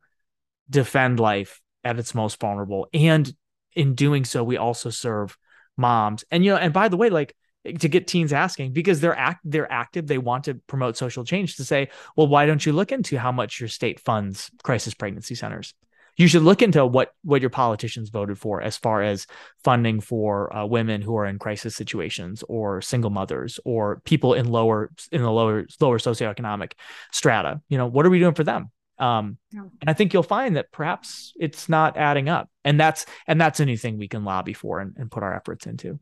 defend 0.69 1.19
life 1.19 1.61
at 1.83 1.99
its 1.99 2.15
most 2.15 2.39
vulnerable. 2.39 2.87
And 2.93 3.31
in 3.75 3.93
doing 3.93 4.25
so, 4.25 4.43
we 4.43 4.57
also 4.57 4.89
serve 4.89 5.37
moms. 5.77 6.25
And, 6.31 6.43
you 6.43 6.51
know, 6.51 6.57
and 6.57 6.73
by 6.73 6.87
the 6.87 6.97
way, 6.97 7.11
like, 7.11 7.35
to 7.73 7.89
get 7.89 8.07
teens 8.07 8.33
asking 8.33 8.73
because 8.73 8.99
they're 8.99 9.17
act 9.17 9.41
they're 9.43 9.71
active. 9.71 10.07
They 10.07 10.17
want 10.17 10.45
to 10.45 10.55
promote 10.67 10.97
social 10.97 11.23
change 11.23 11.57
to 11.57 11.65
say 11.65 11.89
well 12.15 12.27
why 12.27 12.45
don't 12.45 12.65
you 12.65 12.73
look 12.73 12.91
into 12.91 13.17
how 13.17 13.31
much 13.31 13.59
your 13.59 13.69
state 13.69 13.99
funds 13.99 14.49
crisis 14.63 14.93
pregnancy 14.93 15.35
centers? 15.35 15.73
You 16.17 16.27
should 16.27 16.41
look 16.41 16.63
into 16.63 16.85
what 16.85 17.13
what 17.23 17.41
your 17.41 17.51
politicians 17.51 18.09
voted 18.09 18.39
for 18.39 18.61
as 18.61 18.75
far 18.75 19.03
as 19.03 19.27
funding 19.63 20.01
for 20.01 20.55
uh, 20.55 20.65
women 20.65 21.01
who 21.01 21.15
are 21.17 21.25
in 21.25 21.37
crisis 21.37 21.75
situations 21.75 22.43
or 22.49 22.81
single 22.81 23.11
mothers 23.11 23.59
or 23.63 24.01
people 24.03 24.33
in 24.33 24.49
lower 24.49 24.91
in 25.11 25.21
the 25.21 25.31
lower 25.31 25.67
lower 25.79 25.99
socioeconomic 25.99 26.73
strata. 27.11 27.61
You 27.69 27.77
know 27.77 27.87
what 27.87 28.05
are 28.05 28.09
we 28.09 28.19
doing 28.19 28.33
for 28.33 28.43
them? 28.43 28.71
Um, 28.99 29.37
and 29.53 29.87
i 29.87 29.93
think 29.93 30.11
you'll 30.11 30.23
find 30.23 30.55
that 30.55 30.71
perhaps 30.71 31.31
it's 31.39 31.69
not 31.69 31.97
adding 31.97 32.29
up. 32.29 32.49
And 32.65 32.79
that's 32.79 33.05
and 33.27 33.39
that's 33.39 33.59
anything 33.59 33.99
we 33.99 34.07
can 34.07 34.25
lobby 34.25 34.53
for 34.53 34.79
and, 34.79 34.95
and 34.97 35.11
put 35.11 35.21
our 35.21 35.35
efforts 35.35 35.67
into 35.67 35.99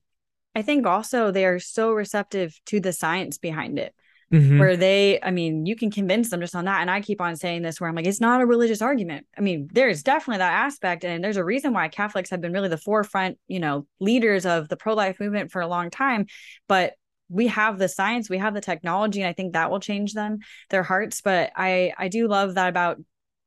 I 0.56 0.62
think 0.62 0.88
also 0.88 1.32
they 1.32 1.46
are 1.46 1.60
so 1.60 1.92
receptive 1.92 2.58
to 2.68 2.80
the 2.80 2.94
science 2.94 3.38
behind 3.38 3.78
it. 3.78 3.94
mm-hmm. 4.32 4.60
where 4.60 4.76
they, 4.78 5.20
I 5.22 5.32
mean, 5.32 5.66
you 5.66 5.76
can 5.76 5.92
convince 5.92 6.30
them 6.30 6.42
just 6.42 6.56
on 6.56 6.66
that. 6.66 6.82
And 6.82 6.90
I 6.90 7.02
keep 7.02 7.22
on 7.22 7.36
saying 7.36 7.62
this 7.62 7.80
where 7.80 7.90
I'm 7.90 7.96
like, 7.96 8.08
it's 8.08 8.22
not 8.22 8.42
a 8.42 8.46
religious 8.46 8.82
argument. 8.82 9.26
I 9.38 9.42
mean, 9.42 9.70
there's 9.72 10.04
definitely 10.04 10.40
that 10.40 10.66
aspect. 10.66 11.06
And 11.06 11.24
there's 11.24 11.38
a 11.38 11.44
reason 11.44 11.74
why 11.74 11.88
Catholics 11.88 12.30
have 12.30 12.42
been 12.42 12.54
really 12.54 12.70
the 12.70 12.78
forefront, 12.78 13.38
you 13.48 13.60
know, 13.60 13.86
leaders 14.00 14.46
of 14.46 14.68
the 14.68 14.78
pro 14.78 14.94
life 14.94 15.20
movement 15.20 15.52
for 15.52 15.62
a 15.62 15.68
long 15.68 15.90
time. 15.90 16.26
But 16.68 16.94
we 17.30 17.48
have 17.48 17.80
the 17.80 17.88
science, 17.88 18.30
we 18.30 18.38
have 18.38 18.54
the 18.54 18.62
technology, 18.62 19.22
and 19.22 19.28
I 19.28 19.34
think 19.34 19.54
that 19.54 19.72
will 19.72 19.80
change 19.80 20.14
them, 20.14 20.40
their 20.70 20.84
hearts. 20.84 21.22
But 21.22 21.52
I, 21.56 21.94
I 21.98 22.08
do 22.08 22.28
love 22.28 22.56
that 22.56 22.70
about 22.70 22.98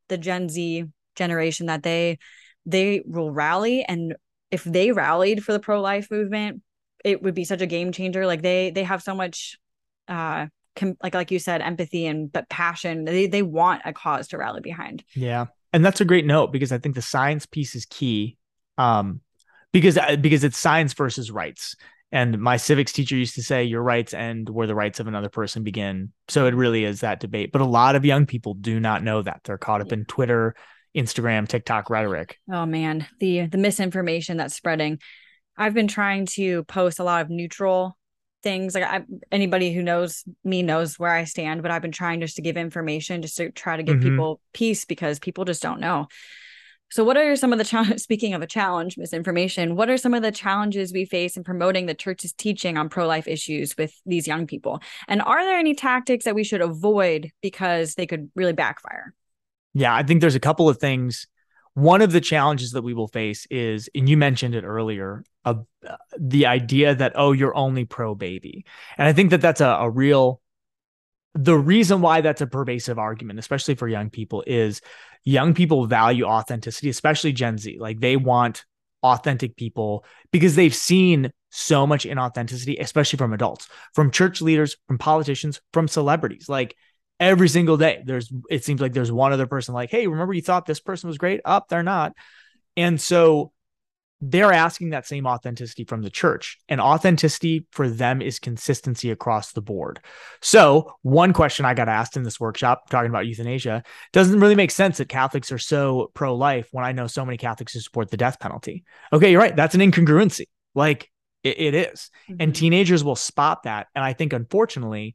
the 0.09 0.19
Gen 0.19 0.49
Z 0.49 0.85
generation 1.15 1.67
that 1.67 1.83
they, 1.83 2.19
they 2.67 3.03
will 3.05 3.31
rally 3.31 3.85
and 3.85 4.17
if 4.51 4.65
they 4.65 4.93
rallied 4.93 5.45
for 5.45 5.53
the 5.53 5.61
pro 5.61 5.81
life 5.81 6.11
movement, 6.11 6.63
it 7.05 7.23
would 7.23 7.35
be 7.35 7.45
such 7.45 7.61
a 7.61 7.67
game 7.67 7.93
changer. 7.93 8.27
Like 8.27 8.43
they 8.43 8.71
they 8.71 8.85
have 8.85 9.03
so 9.03 9.15
much 9.15 9.59
uh 10.09 10.47
com- 10.77 10.97
like 11.03 11.15
like 11.15 11.31
you 11.31 11.39
said 11.39 11.61
empathy 11.61 12.07
and 12.07 12.31
but 12.31 12.49
passion. 12.49 13.05
They 13.05 13.27
they 13.27 13.43
want 13.43 13.83
a 13.85 13.93
cause 13.93 14.29
to 14.29 14.39
rally 14.39 14.61
behind. 14.61 15.05
Yeah. 15.15 15.47
And 15.73 15.85
that's 15.85 16.01
a 16.01 16.05
great 16.05 16.27
note 16.27 16.53
because 16.53 16.73
I 16.73 16.79
think 16.79 16.95
the 16.95 17.03
science 17.03 17.47
piece 17.47 17.75
is 17.75 17.87
key. 17.87 18.37
Um 18.77 19.21
because 19.73 19.99
uh, 19.99 20.17
because 20.17 20.45
it's 20.45 20.59
science 20.59 20.95
versus 20.95 21.31
rights. 21.31 21.77
And 22.11 22.41
my 22.41 22.57
civics 22.57 22.93
teacher 22.93 23.17
used 23.17 23.35
to 23.35 23.43
say 23.43 23.65
your 23.65 23.83
rights 23.83 24.15
end 24.15 24.49
where 24.49 24.67
the 24.67 24.75
rights 24.75 24.99
of 24.99 25.09
another 25.09 25.29
person 25.29 25.63
begin. 25.63 26.13
So 26.29 26.47
it 26.47 26.55
really 26.55 26.85
is 26.85 27.01
that 27.01 27.21
debate. 27.21 27.53
But 27.53 27.61
a 27.61 27.67
lot 27.67 27.97
of 27.97 28.05
young 28.07 28.25
people 28.25 28.55
do 28.55 28.81
not 28.81 29.05
know 29.05 29.21
that. 29.21 29.43
They're 29.45 29.59
caught 29.59 29.83
up 29.83 29.93
in 29.93 30.07
Twitter, 30.07 30.55
Instagram, 30.97 31.47
TikTok 31.47 31.91
rhetoric. 31.91 32.39
Oh 32.51 32.65
man, 32.65 33.07
the 33.21 33.47
the 33.47 33.59
misinformation 33.59 34.39
that's 34.39 34.57
spreading. 34.57 35.01
I've 35.59 35.75
been 35.75 35.89
trying 35.89 36.27
to 36.27 36.65
post 36.65 36.99
a 36.99 37.05
lot 37.05 37.23
of 37.23 37.31
neutral 37.31 37.99
things. 38.43 38.75
Like 38.75 38.85
I, 38.85 39.03
anybody 39.33 39.73
who 39.73 39.83
knows 39.83 40.25
me 40.45 40.63
knows 40.63 40.99
where 40.99 41.11
I 41.11 41.25
stand, 41.25 41.63
but 41.63 41.71
I've 41.71 41.83
been 41.83 41.93
trying 41.93 42.21
just 42.21 42.37
to 42.37 42.43
give 42.43 42.57
information, 42.57 43.23
just 43.23 43.37
to 43.37 43.51
try 43.51 43.77
to 43.77 43.83
give 43.83 43.97
mm-hmm. 43.97 44.11
people 44.11 44.41
peace 44.53 44.85
because 44.85 45.19
people 45.19 45.45
just 45.45 45.63
don't 45.63 45.81
know. 45.81 46.07
So, 46.91 47.05
what 47.05 47.19
are 47.19 47.37
some 47.37 47.53
of 47.53 47.59
the 47.59 47.65
challenges? 47.65 48.03
Speaking 48.05 48.33
of 48.35 48.41
a 48.41 48.47
challenge, 48.47 48.97
misinformation, 48.97 49.77
what 49.77 49.91
are 49.91 49.99
some 49.99 50.15
of 50.15 50.23
the 50.23 50.33
challenges 50.33 50.93
we 50.93 51.05
face 51.05 51.37
in 51.37 51.45
promoting 51.45 51.87
the 51.87 51.95
church's 51.95 52.33
teaching 52.33 52.79
on 52.79 52.89
pro 52.89 53.07
life 53.07 53.29
issues 53.29 53.77
with 53.77 53.93
these 54.07 54.27
young 54.27 54.47
people? 54.47 54.81
And 55.07 55.21
are 55.21 55.45
there 55.45 55.59
any 55.59 55.75
tactics 55.75 56.25
that 56.25 56.35
we 56.35 56.45
should 56.45 56.63
avoid 56.63 57.31
because 57.43 57.95
they 57.95 58.07
could 58.07 58.31
really 58.35 58.55
backfire? 58.55 59.13
Yeah, 59.75 59.95
I 59.95 60.03
think 60.03 60.21
there's 60.21 60.35
a 60.35 60.41
couple 60.41 60.69
of 60.69 60.79
things. 60.79 61.27
One 61.79 62.03
of 62.03 62.11
the 62.11 62.21
challenges 62.21 62.73
that 62.73 62.83
we 62.83 62.93
will 62.93 63.07
face 63.07 63.47
is, 63.51 63.89
and 63.95 64.09
you 64.09 64.17
mentioned 64.17 64.57
it 64.57 64.65
earlier, 64.65 65.23
uh, 65.45 65.55
the 66.19 66.47
idea 66.47 66.93
that, 66.93 67.13
oh, 67.15 67.31
you're 67.31 67.55
only 67.55 67.85
pro 67.85 68.17
baby. 68.17 68.65
And 68.97 69.07
I 69.07 69.13
think 69.13 69.31
that 69.31 69.41
that's 69.41 69.61
a, 69.61 69.69
a 69.69 69.89
real, 69.89 70.41
the 71.35 71.57
reason 71.57 72.01
why 72.01 72.21
that's 72.21 72.41
a 72.41 72.49
pervasive 72.49 72.99
argument, 72.99 73.39
especially 73.39 73.77
for 73.77 73.87
young 73.87 74.11
people, 74.11 74.43
is 74.45 74.81
young 75.23 75.55
people 75.55 75.87
value 75.87 76.25
authenticity, 76.25 76.89
especially 76.89 77.33
Gen 77.33 77.59
Z. 77.59 77.79
Like 77.79 78.01
they 78.01 78.17
want 78.17 78.65
authentic 79.05 79.55
people 79.55 80.05
because 80.33 80.57
they've 80.57 80.75
seen 80.75 81.31
so 81.51 81.87
much 81.87 82.05
inauthenticity, 82.05 82.81
especially 82.81 83.19
from 83.19 83.33
adults, 83.33 83.69
from 83.95 84.11
church 84.11 84.43
leaders, 84.43 84.77
from 84.89 84.99
politicians, 84.99 85.61
from 85.73 85.87
celebrities. 85.87 86.49
Like 86.49 86.75
every 87.21 87.49
single 87.49 87.77
day, 87.77 88.03
there's 88.05 88.33
it 88.51 88.65
seems 88.65 88.81
like 88.81 88.93
there's 88.93 89.13
one 89.13 89.33
other 89.33 89.47
person 89.47 89.75
like, 89.75 89.91
hey, 89.91 90.07
remember 90.07 90.33
you 90.33 90.43
thought 90.43 90.67
this 90.67 90.81
person 90.81 91.09
was 91.09 91.19
great? 91.19 91.41
Up, 91.45 91.65
oh, 91.65 91.67
they're 91.71 91.83
not. 91.83 92.15
And 92.77 93.01
so 93.01 93.53
they're 94.21 94.53
asking 94.53 94.91
that 94.91 95.07
same 95.07 95.27
authenticity 95.27 95.85
from 95.85 96.03
the 96.03 96.11
church 96.11 96.59
and 96.69 96.81
authenticity 96.81 97.67
for 97.71 97.89
them 97.89 98.21
is 98.21 98.39
consistency 98.39 99.11
across 99.11 99.53
the 99.53 99.61
board 99.61 100.01
so 100.43 100.93
one 101.03 101.33
question 101.33 101.65
i 101.65 101.75
got 101.75 101.89
asked 101.89 102.17
in 102.17 102.25
this 102.25 102.41
workshop 102.41 102.91
talking 102.91 103.11
about 103.11 103.27
euthanasia 103.27 103.83
doesn't 104.13 104.41
really 104.41 104.57
make 104.57 104.71
sense 104.71 104.99
that 104.99 105.09
catholics 105.09 105.53
are 105.53 105.59
so 105.59 106.11
pro-life 106.15 106.69
when 106.73 106.85
i 106.85 106.93
know 106.93 107.07
so 107.07 107.25
many 107.25 107.37
catholics 107.37 107.73
who 107.73 107.81
support 107.81 108.11
the 108.11 108.17
death 108.17 108.41
penalty 108.41 108.85
okay 109.13 109.31
you're 109.31 109.41
right 109.41 109.55
that's 109.57 109.75
an 109.75 109.81
incongruency 109.81 110.47
like 110.75 111.11
it, 111.45 111.61
it 111.61 111.75
is. 111.75 112.11
Mm-hmm. 112.29 112.43
and 112.43 112.55
teenagers 112.55 113.05
will 113.05 113.17
spot 113.17 113.63
that 113.65 113.87
and 113.95 114.05
i 114.05 114.13
think 114.15 114.33
unfortunately 114.33 115.15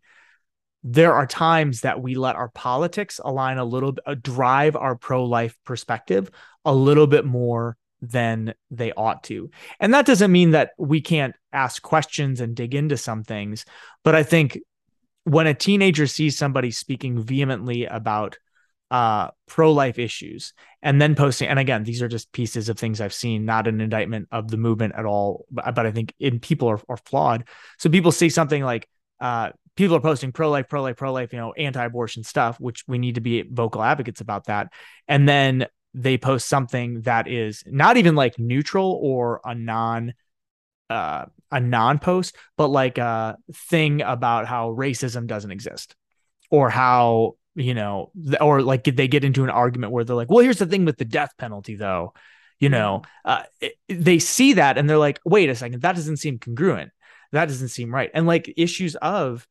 there 0.83 1.13
are 1.13 1.25
times 1.25 1.81
that 1.81 2.01
we 2.01 2.15
let 2.15 2.35
our 2.35 2.49
politics 2.49 3.19
align 3.23 3.57
a 3.57 3.65
little 3.65 3.93
bit, 3.93 4.03
uh, 4.05 4.15
drive 4.15 4.75
our 4.75 4.95
pro-life 4.95 5.57
perspective 5.65 6.29
a 6.65 6.73
little 6.73 7.07
bit 7.07 7.25
more 7.25 7.77
than 8.01 8.53
they 8.69 8.91
ought 8.91 9.23
to. 9.23 9.49
And 9.79 9.93
that 9.93 10.05
doesn't 10.05 10.31
mean 10.31 10.51
that 10.51 10.71
we 10.77 10.99
can't 10.99 11.35
ask 11.53 11.81
questions 11.81 12.41
and 12.41 12.55
dig 12.55 12.75
into 12.75 12.97
some 12.97 13.23
things, 13.23 13.63
but 14.03 14.13
I 14.13 14.23
think 14.23 14.59
when 15.23 15.47
a 15.47 15.53
teenager 15.53 16.05
sees 16.05 16.37
somebody 16.37 16.71
speaking 16.71 17.21
vehemently 17.21 17.85
about 17.85 18.37
uh, 18.91 19.29
pro-life 19.47 19.97
issues 19.97 20.53
and 20.83 21.01
then 21.01 21.15
posting 21.15 21.47
and 21.47 21.57
again 21.57 21.83
these 21.83 22.03
are 22.03 22.07
just 22.07 22.31
pieces 22.31 22.69
of 22.69 22.77
things 22.77 23.01
i've 23.01 23.13
seen 23.13 23.43
not 23.43 23.67
an 23.67 23.81
indictment 23.81 24.27
of 24.31 24.51
the 24.51 24.57
movement 24.57 24.93
at 24.95 25.03
all 25.03 25.47
but, 25.49 25.73
but 25.73 25.87
i 25.87 25.91
think 25.91 26.13
in 26.19 26.39
people 26.39 26.69
are, 26.69 26.79
are 26.87 26.97
flawed 26.97 27.43
so 27.79 27.89
people 27.89 28.11
see 28.11 28.29
something 28.29 28.63
like 28.63 28.87
uh, 29.23 29.49
people 29.75 29.95
are 29.95 30.01
posting 30.01 30.31
pro-life 30.31 30.69
pro-life 30.69 30.97
pro-life 30.97 31.33
you 31.33 31.39
know 31.39 31.51
anti-abortion 31.53 32.23
stuff 32.23 32.59
which 32.59 32.83
we 32.87 32.99
need 32.99 33.15
to 33.15 33.21
be 33.21 33.41
vocal 33.41 33.81
advocates 33.81 34.21
about 34.21 34.45
that 34.45 34.71
and 35.07 35.27
then 35.27 35.65
they 35.95 36.17
post 36.17 36.47
something 36.47 37.01
that 37.01 37.27
is 37.27 37.63
not 37.65 37.97
even 37.97 38.15
like 38.15 38.37
neutral 38.37 38.99
or 39.01 39.41
a 39.45 39.55
non 39.55 40.13
uh, 40.89 41.25
a 41.51 41.59
non 41.59 41.99
post, 41.99 42.35
but 42.57 42.67
like 42.67 42.97
a 42.97 43.37
thing 43.53 44.01
about 44.01 44.47
how 44.47 44.71
racism 44.71 45.27
doesn't 45.27 45.51
exist 45.51 45.95
or 46.51 46.69
how, 46.69 47.35
you 47.55 47.73
know, 47.73 48.11
or 48.41 48.61
like 48.61 48.83
they 48.83 49.07
get 49.07 49.23
into 49.23 49.43
an 49.43 49.49
argument 49.49 49.91
where 49.91 50.03
they're 50.03 50.15
like, 50.15 50.29
well, 50.29 50.43
here's 50.43 50.59
the 50.59 50.65
thing 50.65 50.85
with 50.85 50.97
the 50.97 51.05
death 51.05 51.31
penalty, 51.37 51.75
though. 51.75 52.13
You 52.59 52.69
know, 52.69 53.01
uh, 53.25 53.43
it, 53.59 53.73
they 53.89 54.19
see 54.19 54.53
that 54.53 54.77
and 54.77 54.89
they're 54.89 54.97
like, 54.97 55.19
wait 55.25 55.49
a 55.49 55.55
second, 55.55 55.81
that 55.81 55.95
doesn't 55.95 56.17
seem 56.17 56.39
congruent. 56.39 56.91
That 57.33 57.47
doesn't 57.47 57.69
seem 57.69 57.93
right. 57.93 58.09
And 58.13 58.25
like 58.25 58.53
issues 58.55 58.95
of 58.95 59.45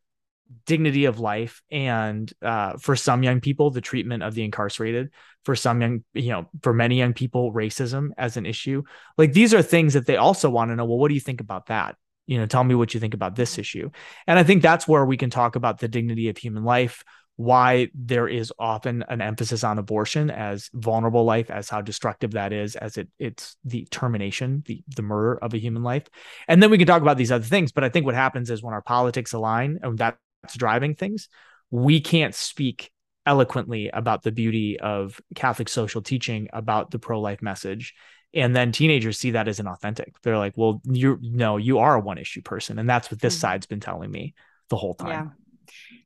dignity 0.67 1.07
of 1.07 1.19
life 1.19 1.63
and 1.71 2.33
uh, 2.43 2.77
for 2.77 2.95
some 2.95 3.23
young 3.23 3.41
people 3.41 3.71
the 3.71 3.81
treatment 3.81 4.23
of 4.23 4.35
the 4.35 4.45
incarcerated 4.45 5.11
for 5.45 5.57
some 5.57 5.81
young 5.81 6.05
you 6.13 6.29
know 6.29 6.47
for 6.63 6.75
many 6.75 6.99
young 6.99 7.15
people 7.15 7.53
racism 7.53 8.11
as 8.17 8.37
an 8.37 8.47
issue. 8.47 8.83
Like 9.19 9.33
these 9.33 9.55
are 9.55 9.63
things 9.63 9.95
that 9.95 10.07
they 10.07 10.17
also 10.17 10.51
want 10.51 10.71
to 10.71 10.77
know 10.77 10.85
well 10.85 10.99
what 10.99 11.09
do 11.09 11.15
you 11.15 11.21
think 11.21 11.41
about 11.41 11.67
that? 11.67 11.97
You 12.27 12.39
know 12.39 12.47
tell 12.47 12.65
me 12.65 12.75
what 12.75 12.95
you 12.95 13.01
think 13.01 13.15
about 13.15 13.35
this 13.35 13.59
issue. 13.59 13.91
And 14.27 14.39
i 14.39 14.43
think 14.43 14.63
that's 14.63 14.87
where 14.87 15.05
we 15.05 15.17
can 15.17 15.31
talk 15.31 15.57
about 15.57 15.79
the 15.79 15.89
dignity 15.89 16.29
of 16.29 16.37
human 16.37 16.65
life 16.65 17.05
why 17.37 17.89
there 17.95 18.29
is 18.29 18.53
often 18.59 19.03
an 19.09 19.23
emphasis 19.23 19.65
on 19.65 19.79
abortion 19.79 20.31
as 20.31 20.69
vulnerable 20.75 21.25
life 21.25 21.51
as 21.51 21.69
how 21.71 21.81
destructive 21.81 22.33
that 22.33 22.53
is 22.53 22.77
as 22.77 22.99
it 22.99 23.09
it's 23.19 23.57
the 23.65 23.87
termination 23.91 24.63
the 24.67 24.83
the 24.97 25.03
murder 25.03 25.39
of 25.43 25.55
a 25.55 25.59
human 25.59 25.83
life 25.83 26.05
and 26.47 26.63
then 26.63 26.71
we 26.71 26.77
can 26.77 26.87
talk 26.87 27.01
about 27.03 27.17
these 27.17 27.33
other 27.33 27.45
things 27.45 27.73
but 27.73 27.85
i 27.85 27.89
think 27.89 28.05
what 28.05 28.15
happens 28.15 28.51
is 28.51 28.63
when 28.63 28.75
our 28.75 28.83
politics 28.83 29.33
align 29.33 29.79
and 29.83 29.99
that's 29.99 30.57
driving 30.57 30.95
things, 30.95 31.29
we 31.71 32.01
can't 32.01 32.35
speak 32.35 32.91
eloquently 33.25 33.89
about 33.89 34.23
the 34.23 34.33
beauty 34.33 34.79
of 34.81 35.21
Catholic 35.35 35.69
social 35.69 36.03
teaching 36.03 36.49
about 36.53 36.91
the 36.91 36.99
pro 36.99 37.21
life 37.21 37.43
message. 37.43 37.95
And 38.35 38.57
then 38.57 38.73
teenagers 38.73 39.19
see 39.19 39.33
that 39.33 39.47
as 39.47 39.61
inauthentic. 39.61 40.15
They're 40.23 40.39
like, 40.39 40.55
well, 40.57 40.81
you're 40.85 41.19
no, 41.21 41.59
you 41.59 41.79
are 41.79 41.97
a 41.97 42.01
one 42.01 42.19
issue 42.19 42.43
person. 42.43 42.79
And 42.79 42.89
that's 42.89 43.11
what 43.11 43.21
this 43.21 43.35
mm-hmm. 43.35 43.41
side's 43.41 43.67
been 43.67 43.81
telling 43.81 44.11
me 44.11 44.35
the 44.71 44.77
whole 44.77 44.95
time. 44.95 45.09
Yeah. 45.09 45.27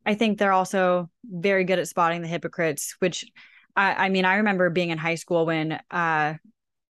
I 0.05 0.15
think 0.15 0.39
they're 0.39 0.53
also 0.53 1.11
very 1.25 1.65
good 1.65 1.79
at 1.79 1.89
spotting 1.89 2.23
the 2.23 2.29
hypocrites, 2.29 2.97
which 2.99 3.25
I, 3.75 4.07
I 4.07 4.09
mean, 4.09 4.25
I 4.25 4.37
remember 4.37 4.71
being 4.71 4.91
in 4.91 4.99
high 4.99 5.15
school 5.17 5.47
when 5.47 5.81
uh, 5.91 6.35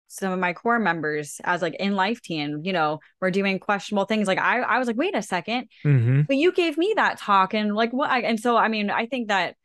some 0.08 0.34
of 0.34 0.40
my 0.40 0.54
core 0.54 0.80
members 0.80 1.40
as 1.44 1.62
like 1.62 1.76
in 1.76 1.96
Life 1.96 2.22
Teen 2.22 2.66
you 2.66 2.74
know 2.74 3.00
we're 3.22 3.32
doing 3.32 3.60
questionable 3.60 4.06
things. 4.06 4.28
Like 4.28 4.40
i 4.40 4.60
i 4.60 4.78
was 4.78 4.88
like 4.88 4.98
wait 4.98 5.16
a 5.16 5.20
2nd 5.20 5.68
mm-hmm. 5.86 6.22
but 6.24 6.36
you 6.36 6.52
gave 6.52 6.78
me 6.78 6.94
that 6.98 7.18
talk 7.18 7.54
and 7.54 7.74
like 7.74 7.94
what 7.94 8.10
I, 8.10 8.22
and 8.22 8.38
so 8.38 8.58
i 8.58 8.68
mean 8.68 8.90
i 8.90 9.06
think 9.06 9.30
that 9.30 9.56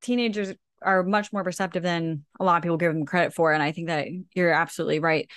teenagers 0.00 0.52
are 0.82 1.02
much 1.02 1.32
more 1.32 1.42
perceptive 1.42 1.82
than 1.82 2.24
a 2.38 2.44
lot 2.44 2.58
of 2.58 2.62
people 2.62 2.76
give 2.76 2.94
them 2.94 3.06
credit 3.06 3.34
for 3.34 3.52
and 3.52 3.60
i 3.60 3.72
think 3.72 3.88
that 3.88 4.06
you're 4.34 4.52
absolutely 4.52 5.00
right. 5.00 5.28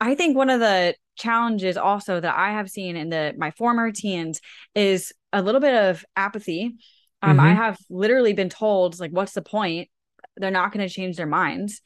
I 0.00 0.14
think 0.14 0.36
one 0.36 0.50
of 0.50 0.60
the 0.60 0.94
challenges 1.16 1.76
also 1.76 2.20
that 2.20 2.36
i 2.36 2.52
have 2.52 2.70
seen 2.70 2.96
in 2.96 3.08
the 3.08 3.34
my 3.36 3.50
former 3.52 3.90
teens 3.90 4.40
is 4.74 5.12
a 5.32 5.42
little 5.42 5.60
bit 5.60 5.74
of 5.74 6.04
apathy. 6.16 6.76
Um, 7.22 7.38
mm-hmm. 7.38 7.46
i 7.46 7.52
have 7.54 7.78
literally 7.90 8.32
been 8.32 8.48
told 8.48 9.00
like 9.00 9.10
what's 9.10 9.32
the 9.32 9.42
point? 9.42 9.88
They're 10.36 10.50
not 10.50 10.72
going 10.72 10.86
to 10.86 10.94
change 10.94 11.16
their 11.16 11.26
minds. 11.26 11.80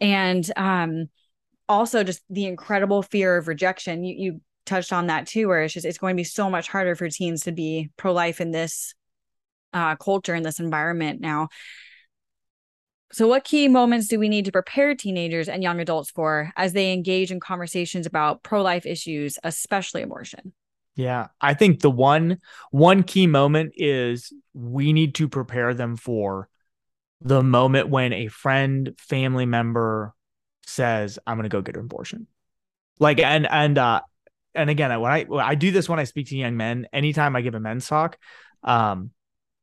And 0.00 0.50
um 0.56 1.06
also 1.68 2.04
just 2.04 2.22
the 2.28 2.46
incredible 2.46 3.02
fear 3.02 3.36
of 3.36 3.48
rejection. 3.48 4.04
You 4.04 4.14
you 4.16 4.40
touched 4.66 4.92
on 4.92 5.08
that 5.08 5.26
too 5.26 5.48
where 5.48 5.62
it's 5.62 5.74
just 5.74 5.86
it's 5.86 5.98
going 5.98 6.14
to 6.14 6.20
be 6.20 6.24
so 6.24 6.48
much 6.48 6.68
harder 6.68 6.94
for 6.94 7.08
teens 7.08 7.42
to 7.42 7.52
be 7.52 7.90
pro-life 7.96 8.40
in 8.40 8.50
this 8.50 8.94
uh, 9.72 9.96
culture 9.96 10.34
in 10.34 10.42
this 10.42 10.60
environment 10.60 11.20
now 11.20 11.48
so 13.14 13.28
what 13.28 13.44
key 13.44 13.68
moments 13.68 14.08
do 14.08 14.18
we 14.18 14.28
need 14.28 14.44
to 14.44 14.52
prepare 14.52 14.94
teenagers 14.94 15.48
and 15.48 15.62
young 15.62 15.80
adults 15.80 16.10
for 16.10 16.52
as 16.56 16.72
they 16.72 16.92
engage 16.92 17.30
in 17.30 17.40
conversations 17.40 18.06
about 18.06 18.42
pro-life 18.42 18.84
issues 18.86 19.38
especially 19.44 20.02
abortion 20.02 20.52
Yeah. 20.96 21.28
I 21.40 21.54
think 21.54 21.80
the 21.80 21.90
one 21.90 22.38
one 22.70 23.02
key 23.02 23.26
moment 23.26 23.72
is 23.76 24.32
we 24.52 24.92
need 24.92 25.14
to 25.16 25.28
prepare 25.28 25.74
them 25.74 25.96
for 25.96 26.48
the 27.20 27.42
moment 27.42 27.88
when 27.88 28.12
a 28.12 28.28
friend, 28.28 28.94
family 28.98 29.46
member 29.46 30.14
says, 30.66 31.18
I'm 31.26 31.36
gonna 31.36 31.48
go 31.48 31.62
get 31.62 31.76
an 31.76 31.82
abortion. 31.82 32.26
Like 33.00 33.18
and 33.18 33.46
and 33.50 33.78
uh 33.78 34.02
and 34.54 34.70
again, 34.70 35.00
when 35.00 35.10
I 35.10 35.24
when 35.24 35.44
I 35.44 35.54
do 35.56 35.72
this 35.72 35.88
when 35.88 35.98
I 35.98 36.04
speak 36.04 36.28
to 36.28 36.36
young 36.36 36.56
men, 36.56 36.86
anytime 36.92 37.34
I 37.34 37.40
give 37.40 37.54
a 37.54 37.60
men's 37.60 37.88
talk, 37.88 38.18
um, 38.62 39.10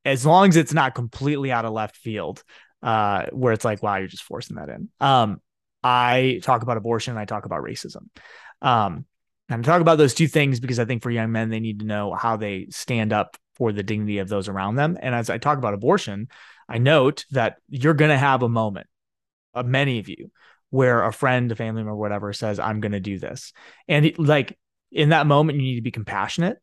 as 0.03 0.25
long 0.25 0.49
as 0.49 0.57
it's 0.57 0.73
not 0.73 0.95
completely 0.95 1.51
out 1.51 1.63
of 1.63 1.71
left 1.71 1.95
field, 1.95 2.43
uh, 2.81 3.25
where 3.31 3.53
it's 3.53 3.65
like, 3.65 3.83
wow, 3.83 3.97
you're 3.97 4.07
just 4.07 4.23
forcing 4.23 4.57
that 4.57 4.69
in. 4.69 4.89
Um, 4.99 5.41
I 5.83 6.39
talk 6.43 6.63
about 6.63 6.77
abortion, 6.77 7.11
and 7.11 7.19
I 7.19 7.25
talk 7.25 7.45
about 7.45 7.63
racism. 7.63 8.07
Um, 8.61 9.05
and 9.49 9.65
I 9.65 9.69
talk 9.69 9.81
about 9.81 9.97
those 9.97 10.13
two 10.13 10.27
things 10.27 10.59
because 10.59 10.79
I 10.79 10.85
think 10.85 11.03
for 11.03 11.11
young 11.11 11.31
men, 11.31 11.49
they 11.49 11.59
need 11.59 11.79
to 11.79 11.85
know 11.85 12.13
how 12.13 12.37
they 12.37 12.67
stand 12.69 13.11
up 13.11 13.37
for 13.55 13.71
the 13.71 13.83
dignity 13.83 14.19
of 14.19 14.29
those 14.29 14.47
around 14.47 14.75
them. 14.75 14.97
And 15.01 15.13
as 15.13 15.29
I 15.29 15.37
talk 15.37 15.57
about 15.57 15.73
abortion, 15.73 16.29
I 16.69 16.77
note 16.77 17.25
that 17.31 17.57
you're 17.67 17.93
going 17.93 18.11
to 18.11 18.17
have 18.17 18.43
a 18.43 18.49
moment, 18.49 18.87
of 19.53 19.65
many 19.65 19.99
of 19.99 20.07
you, 20.07 20.31
where 20.69 21.03
a 21.03 21.11
friend, 21.11 21.51
a 21.51 21.55
family 21.55 21.83
member, 21.83 21.95
whatever 21.95 22.31
says, 22.31 22.59
I'm 22.59 22.79
going 22.79 22.93
to 22.93 22.99
do 23.01 23.19
this. 23.19 23.51
And 23.87 24.17
like 24.17 24.57
in 24.91 25.09
that 25.09 25.27
moment, 25.27 25.57
you 25.57 25.63
need 25.63 25.75
to 25.75 25.81
be 25.81 25.91
compassionate 25.91 26.57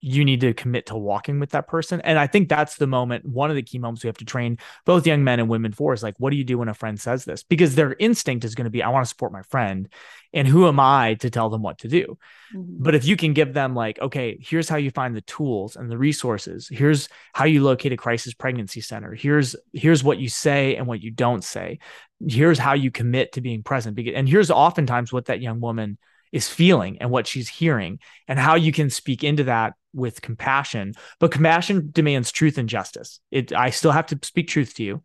you 0.00 0.24
need 0.24 0.40
to 0.40 0.54
commit 0.54 0.86
to 0.86 0.96
walking 0.96 1.40
with 1.40 1.50
that 1.50 1.68
person. 1.68 2.00
And 2.00 2.18
I 2.18 2.26
think 2.26 2.48
that's 2.48 2.76
the 2.76 2.86
moment, 2.86 3.26
one 3.26 3.50
of 3.50 3.56
the 3.56 3.62
key 3.62 3.78
moments 3.78 4.02
we 4.02 4.08
have 4.08 4.16
to 4.18 4.24
train 4.24 4.58
both 4.86 5.06
young 5.06 5.22
men 5.24 5.40
and 5.40 5.48
women 5.48 5.72
for 5.72 5.92
is 5.92 6.02
like, 6.02 6.14
what 6.18 6.30
do 6.30 6.36
you 6.36 6.44
do 6.44 6.58
when 6.58 6.68
a 6.68 6.74
friend 6.74 6.98
says 6.98 7.24
this? 7.24 7.42
Because 7.42 7.74
their 7.74 7.94
instinct 7.98 8.44
is 8.44 8.54
going 8.54 8.64
to 8.64 8.70
be, 8.70 8.82
I 8.82 8.88
want 8.88 9.04
to 9.04 9.08
support 9.08 9.32
my 9.32 9.42
friend. 9.42 9.88
And 10.32 10.48
who 10.48 10.68
am 10.68 10.80
I 10.80 11.14
to 11.14 11.28
tell 11.28 11.50
them 11.50 11.62
what 11.62 11.78
to 11.78 11.88
do? 11.88 12.16
Mm-hmm. 12.54 12.82
But 12.82 12.94
if 12.94 13.04
you 13.04 13.16
can 13.16 13.34
give 13.34 13.52
them, 13.52 13.74
like, 13.74 14.00
okay, 14.00 14.38
here's 14.40 14.68
how 14.68 14.76
you 14.76 14.90
find 14.90 15.14
the 15.14 15.20
tools 15.22 15.76
and 15.76 15.90
the 15.90 15.98
resources, 15.98 16.68
here's 16.70 17.08
how 17.34 17.44
you 17.44 17.62
locate 17.62 17.92
a 17.92 17.96
crisis 17.96 18.32
pregnancy 18.32 18.80
center, 18.80 19.12
here's 19.12 19.56
here's 19.72 20.04
what 20.04 20.18
you 20.18 20.28
say 20.28 20.76
and 20.76 20.86
what 20.86 21.02
you 21.02 21.10
don't 21.10 21.44
say, 21.44 21.78
here's 22.26 22.58
how 22.58 22.74
you 22.74 22.90
commit 22.90 23.32
to 23.32 23.40
being 23.40 23.62
present. 23.62 23.98
And 23.98 24.28
here's 24.28 24.50
oftentimes 24.50 25.12
what 25.12 25.26
that 25.26 25.42
young 25.42 25.60
woman 25.60 25.98
is 26.32 26.48
feeling 26.48 26.98
and 27.00 27.10
what 27.10 27.26
she's 27.26 27.48
hearing 27.48 27.98
and 28.28 28.38
how 28.38 28.54
you 28.54 28.72
can 28.72 28.88
speak 28.88 29.24
into 29.24 29.44
that 29.44 29.74
with 29.92 30.22
compassion 30.22 30.92
but 31.18 31.30
compassion 31.30 31.90
demands 31.92 32.30
truth 32.30 32.58
and 32.58 32.68
justice 32.68 33.20
it 33.30 33.52
i 33.52 33.70
still 33.70 33.92
have 33.92 34.06
to 34.06 34.18
speak 34.22 34.48
truth 34.48 34.74
to 34.74 34.82
you 34.82 35.02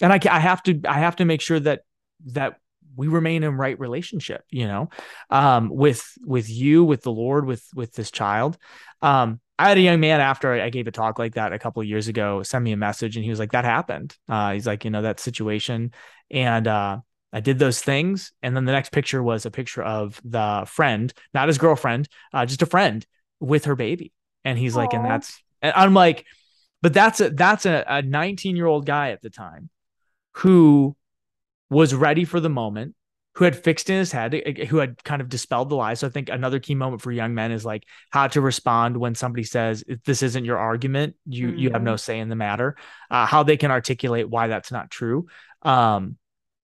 and 0.00 0.12
i, 0.12 0.20
I 0.30 0.40
have 0.40 0.62
to 0.64 0.80
i 0.86 0.98
have 0.98 1.16
to 1.16 1.24
make 1.24 1.40
sure 1.40 1.60
that 1.60 1.82
that 2.26 2.58
we 2.94 3.08
remain 3.08 3.42
in 3.42 3.56
right 3.56 3.78
relationship 3.78 4.44
you 4.50 4.66
know 4.66 4.88
um 5.30 5.70
with 5.70 6.04
with 6.24 6.48
you 6.48 6.84
with 6.84 7.02
the 7.02 7.12
lord 7.12 7.46
with 7.46 7.66
with 7.74 7.92
this 7.94 8.10
child 8.10 8.58
um 9.00 9.40
I 9.58 9.68
had 9.68 9.78
a 9.78 9.82
young 9.82 10.00
man 10.00 10.20
after 10.20 10.52
I 10.52 10.70
gave 10.70 10.88
a 10.88 10.90
talk 10.90 11.20
like 11.20 11.34
that 11.34 11.52
a 11.52 11.58
couple 11.58 11.84
years 11.84 12.08
ago 12.08 12.42
send 12.42 12.64
me 12.64 12.72
a 12.72 12.76
message 12.76 13.16
and 13.16 13.22
he 13.22 13.30
was 13.30 13.38
like, 13.38 13.52
that 13.52 13.64
happened. 13.64 14.16
Uh, 14.28 14.54
he's 14.54 14.66
like, 14.66 14.84
you 14.84 14.90
know, 14.90 15.02
that 15.02 15.20
situation. 15.20 15.92
And 16.32 16.66
uh, 16.66 16.98
I 17.32 17.40
did 17.40 17.60
those 17.60 17.80
things. 17.80 18.32
And 18.42 18.56
then 18.56 18.64
the 18.64 18.72
next 18.72 18.90
picture 18.90 19.22
was 19.22 19.46
a 19.46 19.52
picture 19.52 19.82
of 19.82 20.20
the 20.24 20.64
friend, 20.66 21.12
not 21.32 21.46
his 21.46 21.58
girlfriend, 21.58 22.08
uh, 22.32 22.44
just 22.44 22.62
a 22.62 22.66
friend 22.66 23.06
with 23.38 23.66
her 23.66 23.76
baby. 23.76 24.12
And 24.44 24.58
he's 24.58 24.74
Aww. 24.74 24.78
like, 24.78 24.92
and 24.92 25.04
that's, 25.04 25.42
and 25.60 25.72
I'm 25.74 25.94
like, 25.94 26.26
but 26.80 26.92
that's 26.92 27.20
a, 27.20 27.30
that's 27.30 27.66
a, 27.66 27.84
a 27.86 28.02
19 28.02 28.56
year 28.56 28.66
old 28.66 28.86
guy 28.86 29.10
at 29.10 29.22
the 29.22 29.30
time 29.30 29.70
who 30.34 30.96
was 31.70 31.94
ready 31.94 32.24
for 32.24 32.40
the 32.40 32.50
moment, 32.50 32.94
who 33.34 33.44
had 33.44 33.56
fixed 33.56 33.88
in 33.88 33.98
his 33.98 34.12
head, 34.12 34.34
eh, 34.34 34.66
who 34.66 34.78
had 34.78 35.02
kind 35.04 35.22
of 35.22 35.28
dispelled 35.28 35.70
the 35.70 35.76
lies. 35.76 36.00
So 36.00 36.06
I 36.06 36.10
think 36.10 36.28
another 36.28 36.58
key 36.58 36.74
moment 36.74 37.02
for 37.02 37.10
young 37.10 37.34
men 37.34 37.50
is 37.50 37.64
like 37.64 37.84
how 38.10 38.28
to 38.28 38.40
respond 38.40 38.96
when 38.96 39.14
somebody 39.14 39.44
says 39.44 39.82
this 40.04 40.22
isn't 40.22 40.44
your 40.44 40.58
argument, 40.58 41.16
you 41.26 41.48
mm-hmm. 41.48 41.58
you 41.58 41.70
have 41.70 41.82
no 41.82 41.92
mm-hmm. 41.92 41.98
say 41.98 42.18
in 42.18 42.28
the 42.28 42.36
matter. 42.36 42.76
Uh, 43.10 43.26
how 43.26 43.42
they 43.42 43.56
can 43.56 43.70
articulate 43.70 44.28
why 44.28 44.48
that's 44.48 44.70
not 44.70 44.90
true. 44.90 45.26
Um, 45.62 46.16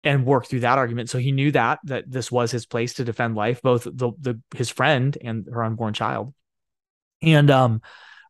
and 0.03 0.25
work 0.25 0.45
through 0.45 0.61
that 0.61 0.77
argument. 0.77 1.09
So 1.09 1.17
he 1.17 1.31
knew 1.31 1.51
that 1.51 1.79
that 1.85 2.09
this 2.09 2.31
was 2.31 2.51
his 2.51 2.65
place 2.65 2.95
to 2.95 3.03
defend 3.03 3.35
life, 3.35 3.61
both 3.61 3.83
the 3.83 4.11
the 4.19 4.41
his 4.55 4.69
friend 4.69 5.17
and 5.21 5.47
her 5.51 5.63
unborn 5.63 5.93
child. 5.93 6.33
And 7.21 7.49
um, 7.49 7.81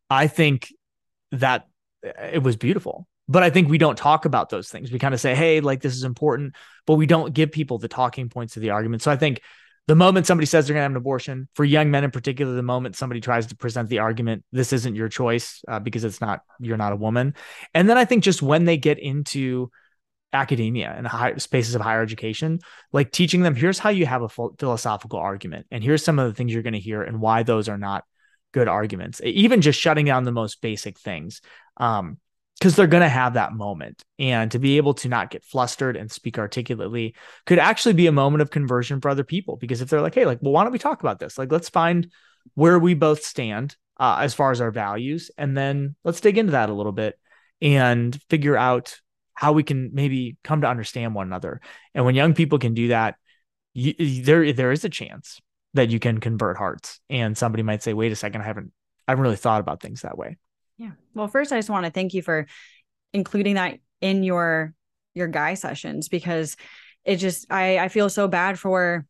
I 0.10 0.28
think 0.28 0.74
that 1.32 1.68
it 2.04 2.42
was 2.42 2.56
beautiful. 2.56 3.08
But 3.30 3.44
I 3.44 3.50
think 3.50 3.68
we 3.68 3.78
don't 3.78 3.98
talk 3.98 4.26
about 4.26 4.50
those 4.50 4.70
things. 4.70 4.92
We 4.92 5.00
kind 5.00 5.14
of 5.14 5.20
say, 5.20 5.36
"Hey, 5.36 5.60
like 5.60 5.82
this 5.82 5.96
is 5.96 6.04
important," 6.04 6.56
but 6.86 6.96
we 6.96 7.06
don't 7.06 7.34
give 7.34 7.52
people 7.52 7.78
the 7.78 7.90
talking 7.90 8.30
points 8.30 8.56
of 8.56 8.62
the 8.62 8.70
argument. 8.70 9.02
So 9.02 9.12
I 9.12 9.18
think 9.18 9.42
the 9.88 9.96
moment 9.96 10.28
somebody 10.28 10.46
says 10.46 10.68
they're 10.68 10.74
going 10.74 10.82
to 10.82 10.84
have 10.84 10.92
an 10.92 10.98
abortion, 10.98 11.48
for 11.54 11.66
young 11.66 11.92
men 11.92 12.04
in 12.04 12.12
particular, 12.12 12.54
the 12.54 12.62
moment 12.62 12.96
somebody 12.96 13.22
tries 13.22 13.48
to 13.48 13.56
present 13.56 13.90
the 13.90 14.00
argument, 14.00 14.44
this 14.52 14.74
isn't 14.74 14.96
your 14.96 15.08
choice 15.08 15.64
uh, 15.68 15.80
because 15.80 16.04
it's 16.04 16.22
not 16.22 16.42
you're 16.60 16.78
not 16.78 16.94
a 16.94 16.98
woman. 16.98 17.36
And 17.74 17.90
then 17.90 17.98
I 17.98 18.06
think 18.06 18.24
just 18.24 18.42
when 18.42 18.66
they 18.66 18.78
get 18.78 19.00
into 19.00 19.72
academia 20.34 20.94
and 20.96 21.08
high 21.08 21.36
spaces 21.36 21.76
of 21.76 21.82
higher 21.82 22.02
education, 22.02 22.60
like 22.92 23.12
teaching 23.12 23.42
them 23.42 23.56
here's 23.56 23.80
how 23.80 23.90
you 23.90 24.06
have 24.06 24.22
a 24.22 24.30
philosophical 24.30 25.20
argument, 25.20 25.68
and 25.72 25.84
here's 25.84 26.04
some 26.04 26.20
of 26.20 26.28
the 26.28 26.34
things 26.34 26.54
you're 26.54 26.64
going 26.64 26.74
to 26.74 26.80
hear 26.80 27.02
and 27.02 27.22
why 27.22 27.44
those 27.44 27.70
are 27.70 27.78
not 27.78 28.04
good 28.58 28.68
arguments. 28.68 29.22
Even 29.24 29.62
just 29.62 29.80
shutting 29.80 30.06
down 30.06 30.24
the 30.24 30.32
most 30.32 30.62
basic 30.62 30.98
things, 30.98 31.42
um, 31.78 32.18
because 32.58 32.76
they're 32.76 32.88
going 32.88 33.04
to 33.04 33.10
have 33.10 33.36
that 33.36 33.54
moment, 33.54 34.04
and 34.18 34.50
to 34.52 34.58
be 34.58 34.78
able 34.78 34.96
to 34.96 35.08
not 35.08 35.30
get 35.30 35.46
flustered 35.46 35.96
and 35.96 36.12
speak 36.12 36.40
articulately 36.40 37.14
could 37.46 37.60
actually 37.60 37.94
be 37.94 38.08
a 38.08 38.12
moment 38.12 38.42
of 38.42 38.50
conversion 38.50 39.00
for 39.00 39.10
other 39.10 39.24
people. 39.24 39.58
Because 39.58 39.82
if 39.82 39.90
they're 39.90 40.02
like, 40.02 40.16
hey, 40.16 40.26
like, 40.26 40.40
well, 40.42 40.54
why 40.54 40.64
don't 40.64 40.74
we 40.74 40.80
talk 40.80 41.02
about 41.02 41.20
this? 41.20 41.38
Like, 41.38 41.52
let's 41.52 41.70
find 41.70 42.12
where 42.56 42.80
we 42.80 42.96
both 42.96 43.22
stand 43.24 43.76
uh, 44.00 44.18
as 44.22 44.34
far 44.34 44.50
as 44.50 44.60
our 44.60 44.72
values, 44.72 45.30
and 45.38 45.56
then 45.56 45.96
let's 46.04 46.22
dig 46.22 46.40
into 46.40 46.54
that 46.54 46.70
a 46.70 46.74
little 46.74 46.92
bit 46.92 47.20
and 47.62 48.20
figure 48.30 48.58
out 48.58 49.00
how 49.36 49.52
we 49.54 49.62
can 49.62 49.92
maybe 49.94 50.38
come 50.44 50.62
to 50.62 50.68
understand 50.68 51.14
one 51.14 51.28
another. 51.28 51.62
And 51.94 52.06
when 52.06 52.16
young 52.16 52.34
people 52.34 52.58
can 52.58 52.74
do 52.74 52.88
that, 52.88 53.18
you, 53.74 54.24
there 54.24 54.52
there 54.52 54.72
is 54.72 54.84
a 54.84 54.90
chance 54.90 55.40
that 55.78 55.90
you 55.90 56.00
can 56.00 56.20
convert 56.20 56.58
hearts. 56.58 57.00
And 57.10 57.38
somebody 57.38 57.64
might 57.64 57.82
say, 57.82 57.94
"Wait 57.94 58.12
a 58.12 58.16
second, 58.16 58.42
I 58.42 58.46
haven't 58.46 58.72
I 59.08 59.12
haven't 59.12 59.24
really 59.24 59.36
thought 59.36 59.62
about 59.62 59.82
things 59.82 60.02
that 60.02 60.18
way." 60.18 60.38
Yeah. 60.78 60.92
Well, 61.14 61.28
first, 61.28 61.52
I 61.52 61.58
just 61.58 61.70
want 61.70 61.86
to 61.86 61.92
thank 61.92 62.14
you 62.14 62.22
for 62.22 62.46
including 63.14 63.56
that 63.56 63.80
in 64.02 64.24
your 64.24 64.74
your 65.14 65.28
guy 65.28 65.56
sessions 65.56 66.10
because 66.10 66.56
it 67.04 67.16
just 67.16 67.48
I 67.50 67.80
I 67.80 67.88
feel 67.88 68.10
so 68.10 68.28
bad 68.28 68.60
for 68.60 69.06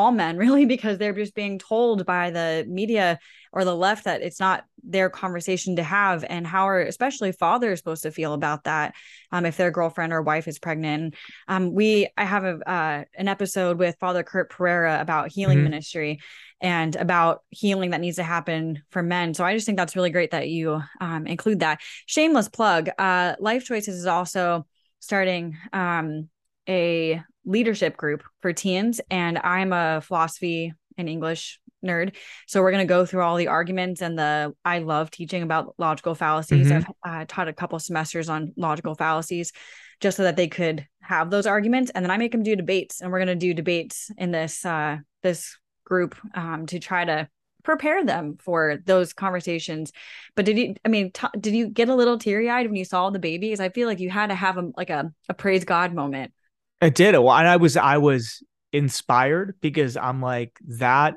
all 0.00 0.12
men 0.12 0.36
really 0.44 0.64
because 0.64 0.98
they're 0.98 1.12
just 1.12 1.34
being 1.34 1.58
told 1.58 2.06
by 2.06 2.30
the 2.30 2.64
media 2.68 3.18
or 3.52 3.64
the 3.64 3.74
left 3.74 4.04
that 4.04 4.22
it's 4.22 4.40
not 4.40 4.64
their 4.82 5.10
conversation 5.10 5.76
to 5.76 5.82
have. 5.82 6.24
And 6.28 6.46
how 6.46 6.68
are 6.68 6.80
especially 6.80 7.32
fathers 7.32 7.80
supposed 7.80 8.04
to 8.04 8.10
feel 8.10 8.32
about 8.32 8.64
that 8.64 8.94
um, 9.32 9.44
if 9.44 9.56
their 9.56 9.70
girlfriend 9.70 10.12
or 10.12 10.22
wife 10.22 10.48
is 10.48 10.58
pregnant? 10.58 11.14
Um, 11.48 11.74
we 11.74 12.08
i 12.16 12.24
have 12.24 12.44
a 12.44 12.70
uh, 12.70 13.04
an 13.16 13.28
episode 13.28 13.78
with 13.78 13.96
father 14.00 14.22
kurt 14.22 14.50
pereira 14.50 15.00
about 15.00 15.32
healing 15.32 15.58
mm-hmm. 15.58 15.64
ministry 15.64 16.20
and 16.60 16.94
about 16.96 17.42
healing 17.50 17.90
that 17.90 18.00
needs 18.00 18.16
to 18.16 18.22
happen 18.22 18.82
for 18.90 19.02
men. 19.02 19.34
So 19.34 19.44
i 19.44 19.54
just 19.54 19.66
think 19.66 19.78
that's 19.78 19.96
really 19.96 20.10
great 20.10 20.30
that 20.30 20.48
you 20.48 20.80
um, 21.00 21.26
include 21.26 21.60
that. 21.60 21.80
Shameless 22.06 22.48
plug 22.48 22.88
uh, 22.98 23.34
life 23.40 23.64
choices 23.64 23.96
is 23.96 24.06
also 24.06 24.66
starting 25.00 25.56
um, 25.72 26.28
a 26.68 27.22
leadership 27.44 27.96
group 27.96 28.22
for 28.40 28.52
teens 28.52 29.00
and 29.10 29.38
i'm 29.38 29.72
a 29.72 30.00
philosophy 30.00 30.72
and 30.98 31.08
english 31.08 31.58
nerd. 31.84 32.14
So 32.46 32.60
we're 32.60 32.72
going 32.72 32.86
to 32.86 32.92
go 32.92 33.06
through 33.06 33.22
all 33.22 33.36
the 33.36 33.48
arguments 33.48 34.02
and 34.02 34.18
the 34.18 34.54
i 34.64 34.80
love 34.80 35.10
teaching 35.10 35.42
about 35.42 35.74
logical 35.78 36.14
fallacies. 36.14 36.70
Mm-hmm. 36.70 36.90
i've 37.04 37.22
uh, 37.22 37.24
taught 37.26 37.48
a 37.48 37.54
couple 37.54 37.78
semesters 37.78 38.28
on 38.28 38.52
logical 38.56 38.94
fallacies 38.94 39.52
just 40.00 40.16
so 40.16 40.24
that 40.24 40.36
they 40.36 40.48
could 40.48 40.86
have 41.00 41.30
those 41.30 41.46
arguments 41.46 41.90
and 41.94 42.04
then 42.04 42.10
i 42.10 42.18
make 42.18 42.32
them 42.32 42.42
do 42.42 42.54
debates 42.54 43.00
and 43.00 43.10
we're 43.10 43.18
going 43.18 43.28
to 43.28 43.34
do 43.34 43.54
debates 43.54 44.10
in 44.18 44.30
this 44.30 44.64
uh 44.64 44.98
this 45.22 45.56
group 45.84 46.16
um 46.34 46.66
to 46.66 46.78
try 46.78 47.04
to 47.04 47.28
prepare 47.62 48.04
them 48.04 48.36
for 48.40 48.78
those 48.86 49.12
conversations. 49.12 49.92
But 50.34 50.44
did 50.44 50.58
you 50.58 50.74
i 50.84 50.88
mean 50.88 51.12
t- 51.12 51.26
did 51.38 51.54
you 51.54 51.68
get 51.68 51.88
a 51.88 51.94
little 51.94 52.18
teary-eyed 52.18 52.66
when 52.66 52.76
you 52.76 52.84
saw 52.84 53.10
the 53.10 53.18
babies? 53.18 53.60
I 53.60 53.68
feel 53.68 53.86
like 53.88 54.00
you 54.00 54.10
had 54.10 54.28
to 54.28 54.34
have 54.34 54.56
a 54.56 54.70
like 54.76 54.90
a, 54.90 55.12
a 55.28 55.34
praise 55.34 55.64
god 55.64 55.94
moment 55.94 56.32
it 56.80 56.94
did. 56.94 57.14
And 57.14 57.28
I 57.28 57.56
was 57.56 57.76
I 57.76 57.98
was 57.98 58.42
inspired 58.72 59.56
because 59.60 59.96
I'm 59.96 60.20
like 60.20 60.58
that 60.78 61.16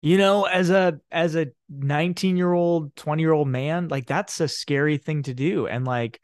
you 0.00 0.16
know 0.16 0.44
as 0.44 0.70
a 0.70 0.98
as 1.10 1.36
a 1.36 1.48
19 1.68 2.36
year 2.36 2.52
old 2.52 2.96
20 2.96 3.22
year 3.22 3.32
old 3.32 3.46
man 3.46 3.88
like 3.88 4.06
that's 4.06 4.40
a 4.40 4.48
scary 4.48 4.98
thing 4.98 5.22
to 5.24 5.34
do. 5.34 5.66
And 5.66 5.84
like 5.84 6.20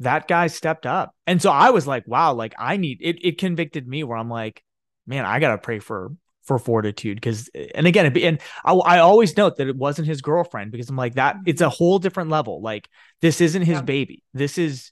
that 0.00 0.26
guy 0.26 0.48
stepped 0.48 0.86
up. 0.86 1.14
And 1.26 1.40
so 1.40 1.50
i 1.50 1.70
was 1.70 1.86
like 1.86 2.04
wow 2.06 2.34
like 2.34 2.54
i 2.58 2.76
need 2.76 2.98
it 3.00 3.24
it 3.24 3.38
convicted 3.38 3.86
me 3.86 4.02
where 4.02 4.18
i'm 4.18 4.30
like 4.30 4.62
man 5.06 5.24
i 5.24 5.38
gotta 5.38 5.58
pray 5.58 5.78
for 5.78 6.12
for 6.44 6.58
fortitude. 6.58 7.16
Because 7.18 7.48
and 7.74 7.86
again 7.86 8.16
and 8.16 8.40
I, 8.64 8.72
I 8.72 8.98
always 8.98 9.36
note 9.36 9.56
that 9.58 9.68
it 9.68 9.76
wasn't 9.76 10.08
his 10.08 10.22
girlfriend 10.22 10.72
because 10.72 10.88
i'm 10.90 10.96
like 10.96 11.14
that 11.14 11.36
it's 11.46 11.60
a 11.60 11.66
mm-hmm. 11.66 11.74
whole 11.76 11.98
different 12.00 12.30
level. 12.30 12.60
Like 12.60 12.88
this 13.20 13.40
isn't 13.40 13.62
his 13.62 13.76
yeah. 13.76 13.82
baby. 13.82 14.24
This 14.34 14.58
is 14.58 14.90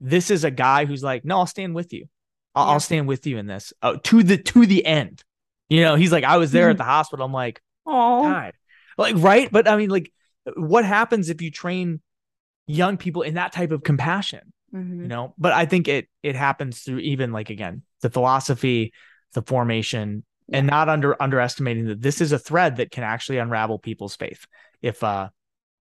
this 0.00 0.30
is 0.30 0.44
a 0.44 0.50
guy 0.50 0.84
who's 0.84 1.02
like 1.02 1.24
no 1.24 1.38
i'll 1.38 1.46
stand 1.46 1.74
with 1.74 1.92
you 1.92 2.06
I'll, 2.56 2.66
yeah. 2.66 2.72
I'll 2.72 2.80
stand 2.80 3.06
with 3.06 3.26
you 3.26 3.38
in 3.38 3.46
this 3.46 3.72
uh, 3.82 3.98
to 4.04 4.24
the 4.24 4.38
to 4.38 4.66
the 4.66 4.84
end. 4.84 5.22
You 5.68 5.82
know, 5.82 5.94
he's 5.94 6.10
like, 6.10 6.24
I 6.24 6.38
was 6.38 6.50
there 6.50 6.64
mm-hmm. 6.64 6.72
at 6.72 6.78
the 6.78 6.84
hospital. 6.84 7.24
I'm 7.24 7.32
like, 7.32 7.60
oh, 7.86 8.22
God. 8.22 8.52
like 8.98 9.14
right 9.18 9.50
but 9.50 9.68
i 9.68 9.76
mean 9.76 9.90
like 9.90 10.12
what 10.56 10.84
happens 10.84 11.30
if 11.30 11.40
you 11.40 11.50
train 11.50 12.00
young 12.66 12.96
people 12.96 13.22
in 13.22 13.34
that 13.34 13.52
type 13.52 13.70
of 13.70 13.82
compassion 13.82 14.52
mm-hmm. 14.74 15.02
you 15.02 15.08
know 15.08 15.34
but 15.38 15.52
i 15.52 15.64
think 15.64 15.88
it 15.88 16.08
it 16.22 16.36
happens 16.36 16.80
through 16.80 16.98
even 16.98 17.32
like 17.32 17.50
again 17.50 17.82
the 18.02 18.10
philosophy 18.10 18.92
the 19.32 19.42
formation 19.42 20.24
yeah. 20.48 20.58
and 20.58 20.66
not 20.66 20.88
under 20.88 21.20
underestimating 21.20 21.86
that 21.86 22.02
this 22.02 22.20
is 22.20 22.32
a 22.32 22.38
thread 22.38 22.76
that 22.76 22.90
can 22.90 23.04
actually 23.04 23.38
unravel 23.38 23.78
people's 23.78 24.16
faith 24.16 24.46
if 24.82 25.02
uh 25.02 25.28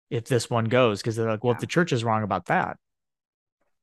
if 0.09 0.25
this 0.25 0.49
one 0.49 0.65
goes 0.65 1.01
because 1.01 1.15
they're 1.15 1.29
like 1.29 1.43
well 1.43 1.51
yeah. 1.51 1.57
if 1.57 1.61
the 1.61 1.67
church 1.67 1.91
is 1.91 2.03
wrong 2.03 2.23
about 2.23 2.45
that 2.45 2.77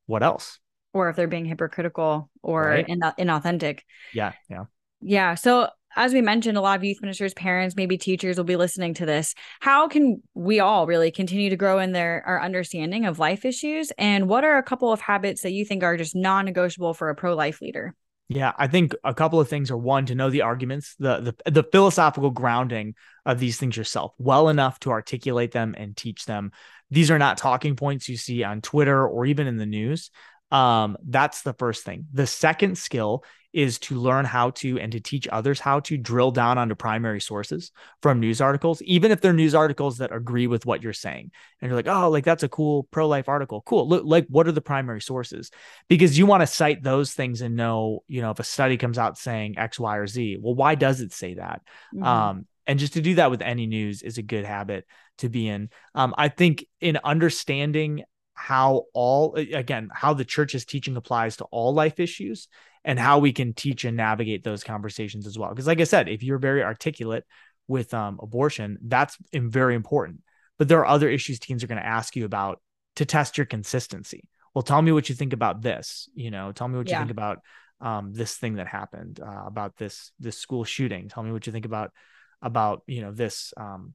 what 0.07 0.23
else 0.23 0.59
or 0.93 1.09
if 1.09 1.17
they're 1.17 1.29
being 1.29 1.45
hypocritical 1.45 2.31
or 2.43 2.63
right. 2.63 2.89
in- 2.89 3.01
inauthentic 3.01 3.81
yeah 4.13 4.33
yeah 4.49 4.65
yeah 5.01 5.35
so 5.35 5.69
as 5.97 6.13
we 6.13 6.23
mentioned, 6.23 6.57
a 6.57 6.61
lot 6.61 6.79
of 6.79 6.85
youth 6.85 7.03
ministers, 7.03 7.35
parents, 7.35 7.77
maybe 7.77 7.99
teachers 7.99 8.37
will 8.37 8.45
be 8.45 8.57
listening 8.57 8.95
to 8.95 9.07
this. 9.07 9.35
How 9.61 9.89
can 9.89 10.23
we 10.35 10.61
all 10.61 10.87
really 10.87 11.11
continue 11.11 11.51
to 11.51 11.57
grow 11.57 11.79
in 11.79 11.93
their 11.93 12.23
our 12.27 12.41
understanding 12.41 13.05
of 13.05 13.19
life 13.19 13.45
issues? 13.45 13.93
And 13.99 14.29
what 14.29 14.45
are 14.45 14.57
a 14.57 14.63
couple 14.63 14.93
of 14.93 15.01
habits 15.01 15.43
that 15.43 15.53
you 15.53 15.65
think 15.65 15.83
are 15.83 15.97
just 15.97 16.17
non-negotiable 16.17 16.95
for 16.95 17.11
a 17.11 17.15
pro-life 17.15 17.61
leader? 17.61 17.95
Yeah, 18.29 18.53
I 18.57 18.67
think 18.67 18.95
a 19.05 19.13
couple 19.13 19.41
of 19.41 19.49
things 19.49 19.71
are 19.71 19.77
one 19.77 20.07
to 20.07 20.15
know 20.15 20.31
the 20.31 20.43
arguments, 20.43 20.95
the 20.99 21.35
the 21.45 21.51
the 21.51 21.65
philosophical 21.65 22.31
grounding 22.31 22.95
of 23.27 23.39
these 23.39 23.59
things 23.59 23.77
yourself 23.77 24.15
well 24.17 24.49
enough 24.49 24.81
to 24.81 24.91
articulate 24.91 25.53
them 25.53 25.75
and 25.77 25.95
teach 25.95 26.25
them. 26.25 26.53
These 26.91 27.11
are 27.11 27.19
not 27.19 27.37
talking 27.37 27.77
points 27.77 28.09
you 28.09 28.17
see 28.17 28.43
on 28.43 28.63
Twitter 28.63 29.07
or 29.07 29.27
even 29.27 29.47
in 29.47 29.59
the 29.59 29.67
news. 29.67 30.11
Um, 30.53 30.99
that's 31.03 31.43
the 31.43 31.55
first 31.55 31.85
thing. 31.85 32.07
The 32.13 32.27
second 32.27 32.77
skill 32.77 33.25
is 33.53 33.79
to 33.79 33.97
learn 33.97 34.25
how 34.25 34.51
to 34.51 34.79
and 34.79 34.93
to 34.93 35.01
teach 35.01 35.29
others 35.29 35.61
how 35.61 35.81
to 35.81 35.99
drill 35.99 36.31
down 36.31 36.57
onto 36.57 36.75
primary 36.75 37.21
sources 37.21 37.71
from 38.01 38.21
news 38.21 38.41
articles, 38.41 38.81
even 38.83 39.11
if 39.11 39.21
they're 39.21 39.33
news 39.33 39.55
articles 39.55 39.99
that 39.99 40.15
agree 40.15 40.47
with 40.47 40.65
what 40.65 40.83
you're 40.83 40.93
saying. 40.93 41.31
And 41.61 41.69
you're 41.69 41.77
like, 41.77 41.89
oh, 41.89 42.09
like 42.09 42.25
that's 42.25 42.43
a 42.43 42.49
cool 42.49 42.85
pro 42.85 43.09
life 43.09 43.29
article. 43.29 43.63
Cool. 43.63 43.89
Look, 43.89 44.05
like, 44.07 44.27
what 44.29 44.47
are 44.47 44.53
the 44.53 44.63
primary 44.63 45.01
sources? 45.01 45.51
Because 45.89 46.19
you 46.19 46.27
want 46.27 46.43
to 46.43 46.47
cite 46.47 46.83
those 46.83 47.13
things 47.13 47.43
and 47.43 47.57
know, 47.57 48.05
you 48.09 48.23
know, 48.23 48.31
if 48.31 48.41
a 48.41 48.45
study 48.45 48.77
comes 48.77 48.99
out 48.99 49.19
saying 49.19 49.59
X, 49.59 49.79
Y, 49.79 49.97
or 49.97 50.07
Z, 50.07 50.39
well, 50.41 50.55
why 50.55 50.75
does 50.75 51.01
it 51.01 51.13
say 51.13 51.35
that? 51.35 51.63
Mm-hmm. 51.95 52.05
Um, 52.05 52.47
and 52.67 52.79
just 52.79 52.95
to 52.95 53.03
do 53.03 53.17
that 53.17 53.31
with 53.31 53.43
any 53.43 53.67
news 53.67 54.03
is 54.03 54.19
a 54.19 54.23
good 54.23 54.45
habit 54.45 54.87
to 55.19 55.29
be 55.29 55.49
in. 55.49 55.69
Um, 55.95 56.15
I 56.17 56.29
think 56.29 56.65
in 56.81 56.99
understanding 57.05 58.05
how 58.35 58.85
all 58.95 59.35
again 59.35 59.91
how 59.93 60.15
the 60.15 60.25
church's 60.25 60.65
teaching 60.65 60.97
applies 60.97 61.37
to 61.37 61.45
all 61.45 61.75
life 61.75 62.01
issues 62.01 62.49
and 62.85 62.99
how 62.99 63.19
we 63.19 63.33
can 63.33 63.53
teach 63.53 63.85
and 63.85 63.97
navigate 63.97 64.43
those 64.43 64.65
conversations 64.65 65.27
as 65.27 65.39
well. 65.39 65.51
Because, 65.51 65.67
like 65.67 65.81
I 65.81 65.85
said, 65.85 66.09
if 66.09 66.23
you're 66.23 66.39
very 66.39 66.63
articulate 66.63 67.25
with 67.69 67.95
um, 67.95 68.19
abortion, 68.21 68.79
that's 68.83 69.17
very 69.33 69.75
important. 69.75 70.21
But 70.59 70.69
there 70.69 70.81
are 70.81 70.87
other 70.87 71.09
issues 71.09 71.39
teens 71.39 71.63
are 71.63 71.69
going 71.69 71.81
to 71.81 71.87
ask 71.87 72.17
you 72.17 72.25
about 72.25 72.61
to 72.97 73.05
test 73.05 73.39
your 73.39 73.47
consistency. 73.47 74.29
Well, 74.55 74.63
tell 74.63 74.83
me 74.83 74.93
what 74.93 75.09
you 75.09 75.15
think 75.15 75.33
about 75.33 75.63
this. 75.63 76.09
You 76.15 76.31
know, 76.31 76.53
tell 76.53 76.69
me 76.69 76.77
what 76.77 76.89
yeah. 76.89 76.97
you 76.97 77.01
think 77.01 77.11
about 77.13 77.39
um, 77.81 78.13
this 78.13 78.37
thing 78.37 78.57
that 78.57 78.67
happened, 78.67 79.21
uh, 79.21 79.45
about 79.47 79.77
this 79.77 80.13
this 80.19 80.39
school 80.39 80.65
shooting. 80.65 81.09
Tell 81.09 81.23
me 81.23 81.33
what 81.33 81.47
you 81.47 81.53
think 81.53 81.67
about 81.67 81.93
about 82.41 82.83
you 82.87 83.01
know 83.01 83.13
this 83.13 83.55
um, 83.57 83.95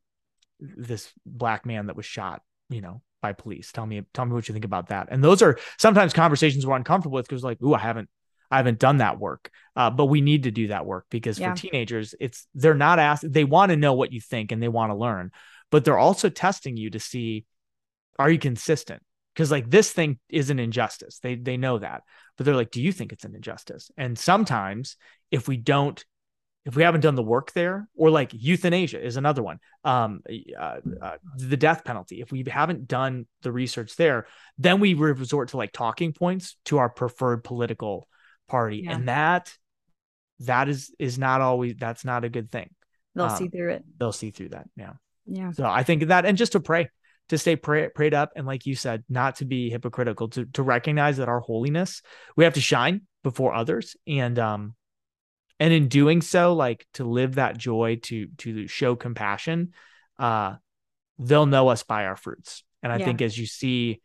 this 0.60 1.12
black 1.26 1.65
man 1.65 1.88
that 1.88 1.95
was 1.95 2.06
shot. 2.06 2.41
You 2.69 2.82
know, 2.82 3.02
by 3.21 3.34
police. 3.34 3.71
Tell 3.71 3.86
me, 3.86 4.01
tell 4.13 4.25
me 4.25 4.34
what 4.34 4.47
you 4.47 4.53
think 4.53 4.65
about 4.65 4.89
that. 4.89 5.08
And 5.12 5.23
those 5.23 5.41
are 5.41 5.58
sometimes 5.77 6.13
conversations 6.13 6.65
we're 6.65 6.75
uncomfortable 6.75 7.15
with 7.15 7.27
because 7.27 7.43
like, 7.43 7.62
ooh, 7.62 7.73
I 7.73 7.80
haven't 7.80 8.10
I 8.49 8.58
haven't 8.58 8.80
done 8.80 8.97
that 8.97 9.19
work. 9.19 9.51
Uh, 9.75 9.89
but 9.89 10.06
we 10.06 10.21
need 10.21 10.43
to 10.43 10.51
do 10.51 10.67
that 10.67 10.86
work 10.86 11.06
because 11.10 11.39
yeah. 11.39 11.53
for 11.53 11.62
teenagers, 11.62 12.15
it's 12.19 12.47
they're 12.53 12.73
not 12.73 12.99
asked, 12.99 13.32
they 13.32 13.43
want 13.43 13.71
to 13.71 13.75
know 13.75 13.93
what 13.93 14.13
you 14.13 14.21
think 14.21 14.51
and 14.51 14.62
they 14.62 14.67
want 14.69 14.91
to 14.91 14.95
learn, 14.95 15.32
but 15.69 15.84
they're 15.84 15.97
also 15.97 16.30
testing 16.30 16.77
you 16.77 16.89
to 16.91 16.99
see 16.99 17.45
are 18.19 18.32
you 18.32 18.39
consistent? 18.39 19.03
Because 19.34 19.51
like 19.51 19.69
this 19.69 19.91
thing 19.91 20.17
is 20.30 20.49
an 20.49 20.60
injustice. 20.60 21.19
They 21.19 21.36
they 21.36 21.58
know 21.58 21.77
that. 21.80 22.01
But 22.38 22.45
they're 22.45 22.56
like, 22.56 22.71
do 22.71 22.82
you 22.82 22.91
think 22.91 23.12
it's 23.12 23.25
an 23.25 23.36
injustice? 23.36 23.91
And 23.97 24.17
sometimes 24.17 24.95
if 25.32 25.47
we 25.47 25.58
don't 25.58 26.03
if 26.67 26.75
we 26.75 26.84
haven't 26.84 27.01
done 27.01 27.15
the 27.15 27.23
work 27.23 27.53
there, 27.53 27.88
or 27.95 28.12
like 28.12 28.32
euthanasia 28.34 29.03
is 29.03 29.15
another 29.15 29.41
one, 29.41 29.60
um, 29.86 30.21
uh, 30.60 30.77
uh, 31.01 31.17
the 31.38 31.56
death 31.56 31.86
penalty. 31.86 32.19
If 32.21 32.30
we 32.32 32.43
haven't 32.45 32.88
done 32.88 33.25
the 33.41 33.53
research 33.53 33.95
there, 33.95 34.27
then 34.58 34.82
we 34.82 34.93
resort 34.93 35.49
to 35.49 35.58
like 35.58 35.71
talking 35.71 36.12
points 36.12 36.58
to 36.65 36.77
our 36.77 36.89
preferred 36.89 37.45
political 37.45 38.08
party. 38.49 38.84
Yeah. 38.84 38.91
and 38.91 39.08
that 39.08 39.53
that 40.41 40.67
is 40.69 40.93
is 40.99 41.17
not 41.17 41.41
always 41.41 41.75
that's 41.77 42.06
not 42.06 42.25
a 42.25 42.30
good 42.30 42.51
thing. 42.51 42.69
They'll 43.15 43.27
um, 43.27 43.38
see 43.38 43.47
through 43.47 43.71
it. 43.71 43.86
they'll 43.97 44.12
see 44.12 44.32
through 44.32 44.49
that 44.49 44.67
yeah. 44.75 44.93
Yeah. 45.25 45.51
So 45.51 45.65
i 45.65 45.84
think 45.84 46.08
that 46.08 46.25
and 46.25 46.38
just 46.38 46.51
to 46.51 46.60
pray 46.60 46.89
to 47.30 47.38
stay 47.38 47.56
pray, 47.56 47.89
prayed 47.89 48.13
up 48.13 48.32
and 48.36 48.45
like 48.45 48.65
you 48.65 48.75
said 48.75 49.03
not 49.10 49.38
to 49.38 49.45
be 49.45 49.69
hypocritical 49.69 50.30
to 50.30 50.45
to 50.45 50.63
recognize 50.63 51.17
that 51.17 51.27
our 51.27 51.39
holiness 51.39 52.01
we 52.36 52.43
have 52.43 52.53
to 52.53 52.62
shine 52.62 53.01
before 53.23 53.53
others. 53.53 53.95
And 54.06 54.38
um 54.38 54.75
and 55.60 55.74
in 55.74 55.88
doing 55.88 56.22
so 56.22 56.54
like 56.54 56.86
to 56.93 57.04
live 57.04 57.36
that 57.36 57.58
joy 57.58 57.98
to 58.02 58.28
to 58.38 58.67
show 58.67 58.96
compassion 58.96 59.74
uh 60.20 60.56
they'll 61.20 61.46
know 61.46 61.67
us 61.67 61.84
by 61.84 62.06
our 62.06 62.15
fruits 62.15 62.63
and 62.84 62.91
i 62.91 62.98
yeah. 62.98 63.06
think 63.06 63.22
as 63.22 63.38
you 63.38 63.46
see 63.46 64.02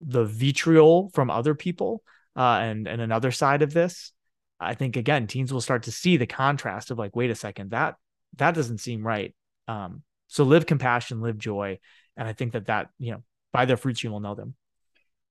the 0.00 0.24
vitriol 0.24 1.10
from 1.12 1.30
other 1.30 1.54
people 1.54 2.02
uh, 2.36 2.58
and 2.62 2.86
and 2.86 3.00
another 3.00 3.30
side 3.30 3.62
of 3.62 3.72
this, 3.72 4.12
I 4.58 4.74
think 4.74 4.96
again, 4.96 5.26
teens 5.26 5.52
will 5.52 5.60
start 5.60 5.84
to 5.84 5.92
see 5.92 6.16
the 6.16 6.26
contrast 6.26 6.90
of 6.90 6.98
like, 6.98 7.16
wait 7.16 7.30
a 7.30 7.34
second, 7.34 7.70
that 7.70 7.96
that 8.36 8.54
doesn't 8.54 8.78
seem 8.78 9.06
right. 9.06 9.34
Um, 9.68 10.02
so 10.28 10.44
live 10.44 10.66
compassion, 10.66 11.20
live 11.20 11.38
joy, 11.38 11.78
and 12.16 12.28
I 12.28 12.32
think 12.32 12.52
that 12.52 12.66
that 12.66 12.88
you 12.98 13.12
know 13.12 13.22
by 13.52 13.64
their 13.64 13.76
fruits 13.76 14.02
you 14.02 14.10
will 14.10 14.20
know 14.20 14.34
them. 14.34 14.54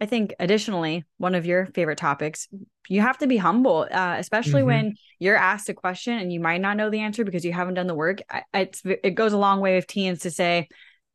I 0.01 0.05
think 0.05 0.33
additionally, 0.39 1.03
one 1.17 1.35
of 1.35 1.45
your 1.45 1.65
favorite 1.67 1.97
topics, 1.97 2.47
you 2.87 3.01
have 3.01 3.17
to 3.17 3.27
be 3.27 3.37
humble, 3.37 3.87
uh, 3.91 4.15
especially 4.17 4.61
mm-hmm. 4.61 4.67
when 4.67 4.95
you're 5.19 5.35
asked 5.35 5.67
a 5.69 5.73
question 5.73 6.17
and 6.17 6.31
you 6.31 6.39
might 6.39 6.61
not 6.61 6.77
know 6.77 6.89
the 6.89 7.01
answer 7.01 7.25
because 7.25 7.43
you 7.43 7.51
haven't 7.51 7.73
done 7.73 7.87
the 7.87 7.95
work. 7.95 8.19
It's 8.53 8.81
it 8.85 9.15
goes 9.15 9.33
a 9.33 9.37
long 9.37 9.59
way 9.59 9.75
with 9.75 9.87
teens 9.87 10.19
to 10.21 10.31
say, 10.31 10.69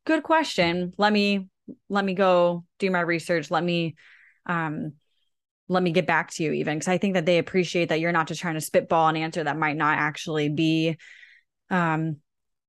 "Good 0.05 0.23
question. 0.23 0.93
Let 0.97 1.11
me 1.11 1.47
let 1.89 2.05
me 2.05 2.13
go 2.13 2.63
do 2.77 2.91
my 2.91 3.01
research. 3.01 3.49
Let 3.49 3.63
me 3.63 3.95
um, 4.45 4.93
let 5.67 5.81
me 5.81 5.91
get 5.91 6.05
back 6.05 6.31
to 6.31 6.43
you 6.43 6.51
even 6.51 6.77
because 6.77 6.87
i 6.87 6.97
think 6.97 7.15
that 7.15 7.25
they 7.25 7.37
appreciate 7.37 7.89
that 7.89 7.99
you're 7.99 8.11
not 8.11 8.27
just 8.27 8.41
trying 8.41 8.53
to 8.53 8.61
spitball 8.61 9.07
an 9.07 9.15
answer 9.15 9.43
that 9.43 9.57
might 9.57 9.77
not 9.77 9.97
actually 9.97 10.49
be 10.49 10.97
um 11.69 12.17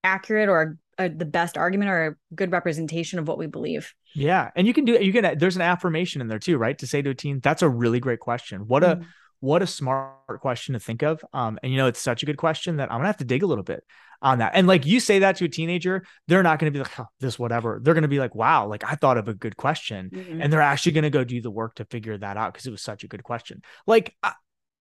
accurate 0.03 0.49
or 0.49 0.79
a, 0.99 1.09
the 1.09 1.25
best 1.25 1.59
argument 1.59 1.91
or 1.91 2.07
a 2.07 2.35
good 2.35 2.53
representation 2.53 3.19
of 3.19 3.29
what 3.29 3.39
we 3.39 3.47
believe 3.47 3.95
yeah 4.15 4.51
and 4.57 4.67
you 4.67 4.73
can 4.73 4.85
do 4.85 4.93
you 4.93 5.13
can 5.13 5.39
there's 5.39 5.57
an 5.57 5.63
affirmation 5.63 6.21
in 6.21 6.29
there 6.29 6.39
too 6.39 6.57
right 6.59 6.79
to 6.79 6.87
say 6.87 7.03
to 7.03 7.11
a 7.11 7.15
teen 7.15 7.41
that's 7.41 7.63
a 7.63 7.69
really 7.69 8.01
great 8.01 8.21
question 8.21 8.67
what 8.67 8.83
a 8.83 8.97
mm-hmm. 8.97 9.05
what 9.41 9.63
a 9.63 9.67
smart 9.67 10.41
question 10.41 10.75
to 10.75 10.81
think 10.81 11.03
of 11.03 11.25
um 11.33 11.59
and 11.63 11.73
you 11.73 11.79
know 11.79 11.87
it's 11.87 12.01
such 12.01 12.23
a 12.23 12.27
good 12.27 12.39
question 12.39 12.77
that 12.77 12.91
i'm 12.91 12.99
gonna 12.99 13.09
have 13.09 13.17
to 13.17 13.25
dig 13.25 13.43
a 13.43 13.47
little 13.47 13.65
bit 13.65 13.85
on 14.23 14.39
that. 14.39 14.53
And 14.55 14.67
like 14.67 14.87
you 14.87 15.01
say 15.01 15.21
that 15.21 15.37
to 15.37 15.45
a 15.45 15.49
teenager, 15.49 16.05
they're 16.29 16.43
not 16.43 16.59
going 16.59 16.73
to 16.73 16.77
be 16.77 16.83
like, 16.83 16.99
oh, 16.99 17.07
this, 17.21 17.39
whatever. 17.39 17.81
They're 17.83 17.95
going 17.95 18.03
to 18.03 18.09
be 18.09 18.19
like, 18.19 18.35
wow, 18.35 18.67
like 18.67 18.85
I 18.85 18.95
thought 18.95 19.19
of 19.19 19.29
a 19.29 19.35
good 19.35 19.57
question. 19.57 20.11
Mm-hmm. 20.13 20.41
And 20.41 20.53
they're 20.53 20.61
actually 20.61 20.93
going 20.93 21.05
to 21.05 21.11
go 21.11 21.25
do 21.25 21.41
the 21.41 21.51
work 21.51 21.77
to 21.77 21.85
figure 21.85 22.17
that 22.19 22.37
out 22.37 22.53
because 22.53 22.67
it 22.67 22.71
was 22.71 22.83
such 22.83 23.05
a 23.05 23.09
good 23.09 23.23
question. 23.23 23.63
Like, 23.87 24.15
uh, 24.23 24.33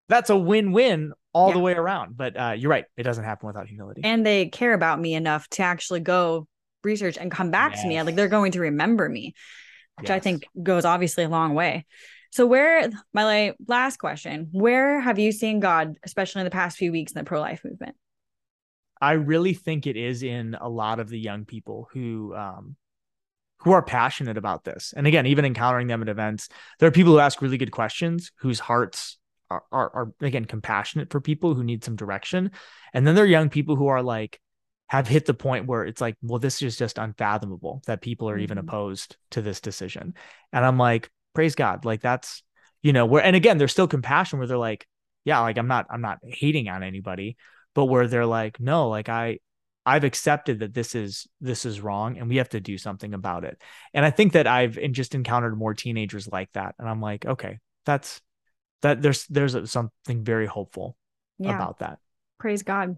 that's 0.10 0.30
a 0.30 0.38
win 0.38 0.72
win 0.72 1.14
all 1.34 1.50
yeah. 1.50 1.54
the 1.54 1.60
way 1.60 1.74
around. 1.74 2.18
But 2.18 2.40
uh, 2.40 2.56
you're 2.58 2.72
right. 2.72 2.86
It 2.98 3.04
doesn't 3.04 3.24
happen 3.24 3.48
without 3.48 3.68
humility. 3.68 4.02
And 4.04 4.26
they 4.26 4.48
care 4.48 4.74
about 4.74 5.00
me 5.00 5.14
enough 5.14 5.48
to 5.50 5.64
actually 5.64 6.00
go 6.00 6.48
research 6.84 7.18
and 7.18 7.32
come 7.32 7.52
back 7.52 7.74
yes. 7.74 7.82
to 7.82 7.88
me. 7.88 8.02
Like 8.02 8.16
they're 8.16 8.28
going 8.28 8.54
to 8.54 8.62
remember 8.62 9.10
me, 9.10 9.34
which 10.00 10.10
yes. 10.10 10.16
I 10.16 10.20
think 10.20 10.48
goes 10.62 10.86
obviously 10.86 11.24
a 11.24 11.30
long 11.30 11.54
way. 11.54 11.86
So, 12.32 12.46
where, 12.46 12.90
my 13.14 13.54
last 13.66 13.98
question, 13.98 14.50
where 14.52 15.00
have 15.00 15.20
you 15.20 15.32
seen 15.32 15.62
God, 15.62 15.96
especially 16.04 16.42
in 16.42 16.46
the 16.46 16.52
past 16.52 16.78
few 16.78 16.92
weeks 16.92 17.14
in 17.14 17.20
the 17.20 17.24
pro 17.24 17.40
life 17.40 17.62
movement? 17.64 17.96
I 19.02 19.14
really 19.14 19.54
think 19.54 19.88
it 19.88 19.96
is 19.96 20.24
in 20.24 20.56
a 20.60 20.68
lot 20.70 21.00
of 21.00 21.10
the 21.10 21.20
young 21.20 21.46
people 21.46 21.88
who 21.94 22.36
um, 22.36 22.76
who 23.60 23.72
are 23.72 23.82
passionate 23.82 24.38
about 24.38 24.64
this. 24.64 24.94
And 24.96 25.08
again, 25.08 25.26
even 25.26 25.46
encountering 25.46 25.88
them 25.88 26.02
at 26.02 26.10
events, 26.10 26.50
there 26.80 26.88
are 26.88 26.92
people 26.92 27.14
who 27.14 27.20
ask 27.20 27.42
really 27.42 27.58
good 27.58 27.72
questions, 27.72 28.32
whose 28.40 28.60
hearts 28.60 29.18
are, 29.50 29.64
are, 29.72 29.90
are 29.96 30.14
again 30.22 30.46
compassionate 30.46 31.12
for 31.12 31.22
people 31.22 31.54
who 31.54 31.64
need 31.64 31.84
some 31.84 31.96
direction. 31.96 32.52
And 32.94 33.06
then 33.06 33.16
there 33.16 33.24
are 33.24 33.28
young 33.28 33.50
people 33.50 33.76
who 33.76 33.88
are 33.88 34.02
like 34.02 34.40
have 34.88 35.08
hit 35.08 35.26
the 35.26 35.34
point 35.34 35.66
where 35.66 35.84
it's 35.84 36.02
like, 36.02 36.16
well, 36.22 36.40
this 36.40 36.62
is 36.62 36.78
just 36.78 36.98
unfathomable 36.98 37.82
that 37.88 38.02
people 38.02 38.30
are 38.30 38.36
mm-hmm. 38.36 38.44
even 38.44 38.58
opposed 38.58 39.18
to 39.32 39.42
this 39.42 39.60
decision. 39.60 40.14
And 40.54 40.66
I'm 40.66 40.78
like, 40.78 41.10
praise 41.34 41.56
God, 41.56 41.86
like 41.86 42.02
that's 42.02 42.44
you 42.82 42.94
know 42.94 43.06
where. 43.06 43.24
And 43.24 43.36
again, 43.36 43.58
there's 43.58 43.72
still 43.72 43.88
compassion 43.88 44.40
where 44.40 44.48
they're 44.48 44.58
like, 44.58 44.88
yeah, 45.24 45.40
like 45.40 45.58
I'm 45.58 45.68
not 45.68 45.88
I'm 45.90 46.02
not 46.02 46.20
hating 46.24 46.70
on 46.70 46.84
anybody, 46.84 47.38
but 47.74 47.86
where 47.86 48.08
they're 48.08 48.26
like, 48.26 48.60
no, 48.60 48.90
like 48.90 49.10
I, 49.10 49.40
I've 49.86 50.04
accepted 50.04 50.60
that 50.60 50.74
this 50.74 50.96
is 50.96 51.28
this 51.42 51.66
is 51.66 51.82
wrong 51.82 52.18
and 52.18 52.30
we 52.30 52.38
have 52.38 52.50
to 52.50 52.60
do 52.60 52.78
something 52.78 53.14
about 53.14 53.44
it. 53.44 53.62
And 53.94 54.06
I 54.06 54.12
think 54.12 54.34
that 54.34 54.48
I've 54.48 54.80
just 54.92 55.14
encountered 55.14 55.58
more 55.58 55.74
teenagers 55.74 56.28
like 56.28 56.52
that. 56.54 56.76
And 56.80 56.90
I'm 56.90 57.02
like, 57.02 57.26
okay, 57.26 57.60
that's 57.86 58.22
that 58.82 59.02
there's 59.02 59.26
there's 59.28 59.72
something 59.72 60.24
very 60.24 60.46
hopeful 60.46 60.98
yeah. 61.40 61.56
about 61.56 61.80
that. 61.80 62.00
Praise 62.40 62.64
God. 62.64 62.98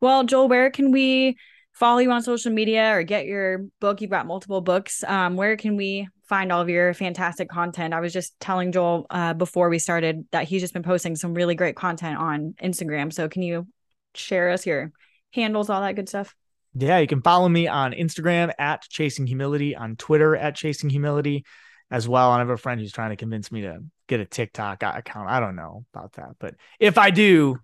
Well, 0.00 0.24
Joel, 0.24 0.48
where 0.48 0.70
can 0.70 0.92
we 0.92 1.36
follow 1.76 1.98
you 1.98 2.10
on 2.10 2.22
social 2.22 2.50
media 2.50 2.96
or 2.96 3.02
get 3.02 3.26
your 3.26 3.58
book, 3.80 4.00
you've 4.00 4.10
got 4.10 4.26
multiple 4.26 4.62
books. 4.62 5.04
Um, 5.04 5.36
where 5.36 5.58
can 5.58 5.76
we 5.76 6.08
find 6.26 6.50
all 6.50 6.62
of 6.62 6.70
your 6.70 6.94
fantastic 6.94 7.50
content? 7.50 7.92
I 7.92 8.00
was 8.00 8.14
just 8.14 8.38
telling 8.40 8.72
Joel 8.72 9.06
uh, 9.10 9.34
before 9.34 9.68
we 9.68 9.78
started 9.78 10.24
that 10.32 10.48
he's 10.48 10.62
just 10.62 10.72
been 10.72 10.82
posting 10.82 11.16
some 11.16 11.34
really 11.34 11.54
great 11.54 11.76
content 11.76 12.16
on 12.16 12.54
Instagram. 12.62 13.12
So 13.12 13.28
can 13.28 13.42
you 13.42 13.66
share 14.14 14.48
us 14.50 14.64
your 14.64 14.90
handles, 15.34 15.68
all 15.68 15.82
that 15.82 15.96
good 15.96 16.08
stuff? 16.08 16.34
Yeah, 16.74 16.98
you 16.98 17.06
can 17.06 17.20
follow 17.20 17.48
me 17.48 17.68
on 17.68 17.92
Instagram 17.92 18.52
at 18.58 18.82
Chasing 18.88 19.26
Humility, 19.26 19.76
on 19.76 19.96
Twitter 19.96 20.34
at 20.34 20.54
Chasing 20.54 20.88
Humility 20.88 21.44
as 21.90 22.08
well. 22.08 22.30
I 22.30 22.38
have 22.38 22.48
a 22.48 22.56
friend 22.56 22.80
who's 22.80 22.92
trying 22.92 23.10
to 23.10 23.16
convince 23.16 23.52
me 23.52 23.62
to 23.62 23.80
get 24.08 24.20
a 24.20 24.24
TikTok 24.24 24.82
account. 24.82 25.28
I 25.28 25.40
don't 25.40 25.56
know 25.56 25.84
about 25.94 26.14
that, 26.14 26.36
but 26.38 26.54
if 26.78 26.98
I 26.98 27.10
do, 27.10 27.58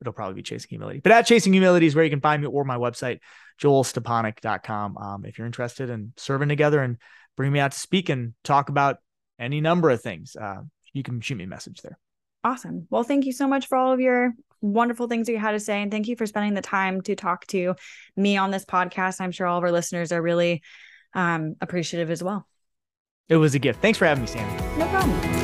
it'll 0.00 0.12
probably 0.12 0.34
be 0.34 0.42
Chasing 0.42 0.68
Humility. 0.70 1.00
But 1.00 1.12
at 1.12 1.26
Chasing 1.26 1.52
Humility 1.52 1.86
is 1.86 1.94
where 1.94 2.04
you 2.04 2.10
can 2.10 2.20
find 2.20 2.42
me 2.42 2.48
or 2.48 2.64
my 2.64 2.76
website, 2.76 3.20
joelstepanek.com. 3.60 4.96
Um, 4.98 5.24
if 5.24 5.38
you're 5.38 5.46
interested 5.46 5.90
in 5.90 6.12
serving 6.16 6.48
together 6.48 6.82
and 6.82 6.98
bring 7.36 7.52
me 7.52 7.60
out 7.60 7.72
to 7.72 7.78
speak 7.78 8.08
and 8.08 8.34
talk 8.44 8.68
about 8.68 8.98
any 9.38 9.60
number 9.60 9.90
of 9.90 10.02
things, 10.02 10.36
uh, 10.36 10.62
you 10.92 11.02
can 11.02 11.20
shoot 11.20 11.36
me 11.36 11.44
a 11.44 11.48
message 11.48 11.80
there. 11.82 11.98
Awesome. 12.44 12.86
Well, 12.90 13.02
thank 13.02 13.24
you 13.24 13.32
so 13.32 13.48
much 13.48 13.66
for 13.66 13.76
all 13.76 13.92
of 13.92 14.00
your 14.00 14.32
wonderful 14.60 15.08
things 15.08 15.26
that 15.26 15.32
you 15.32 15.38
had 15.38 15.52
to 15.52 15.60
say. 15.60 15.82
And 15.82 15.90
thank 15.90 16.08
you 16.08 16.16
for 16.16 16.26
spending 16.26 16.54
the 16.54 16.62
time 16.62 17.00
to 17.02 17.16
talk 17.16 17.46
to 17.48 17.74
me 18.16 18.36
on 18.36 18.50
this 18.50 18.64
podcast. 18.64 19.20
I'm 19.20 19.32
sure 19.32 19.46
all 19.46 19.58
of 19.58 19.64
our 19.64 19.72
listeners 19.72 20.12
are 20.12 20.22
really 20.22 20.62
um, 21.14 21.56
appreciative 21.60 22.10
as 22.10 22.22
well. 22.22 22.46
It 23.28 23.36
was 23.36 23.54
a 23.54 23.58
gift. 23.58 23.82
Thanks 23.82 23.98
for 23.98 24.06
having 24.06 24.22
me, 24.22 24.28
Sammie. 24.28 24.78
No 24.78 24.86
problem. 24.88 25.35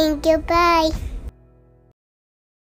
Thank 0.00 0.24
you. 0.24 0.38
Bye. 0.38 1.09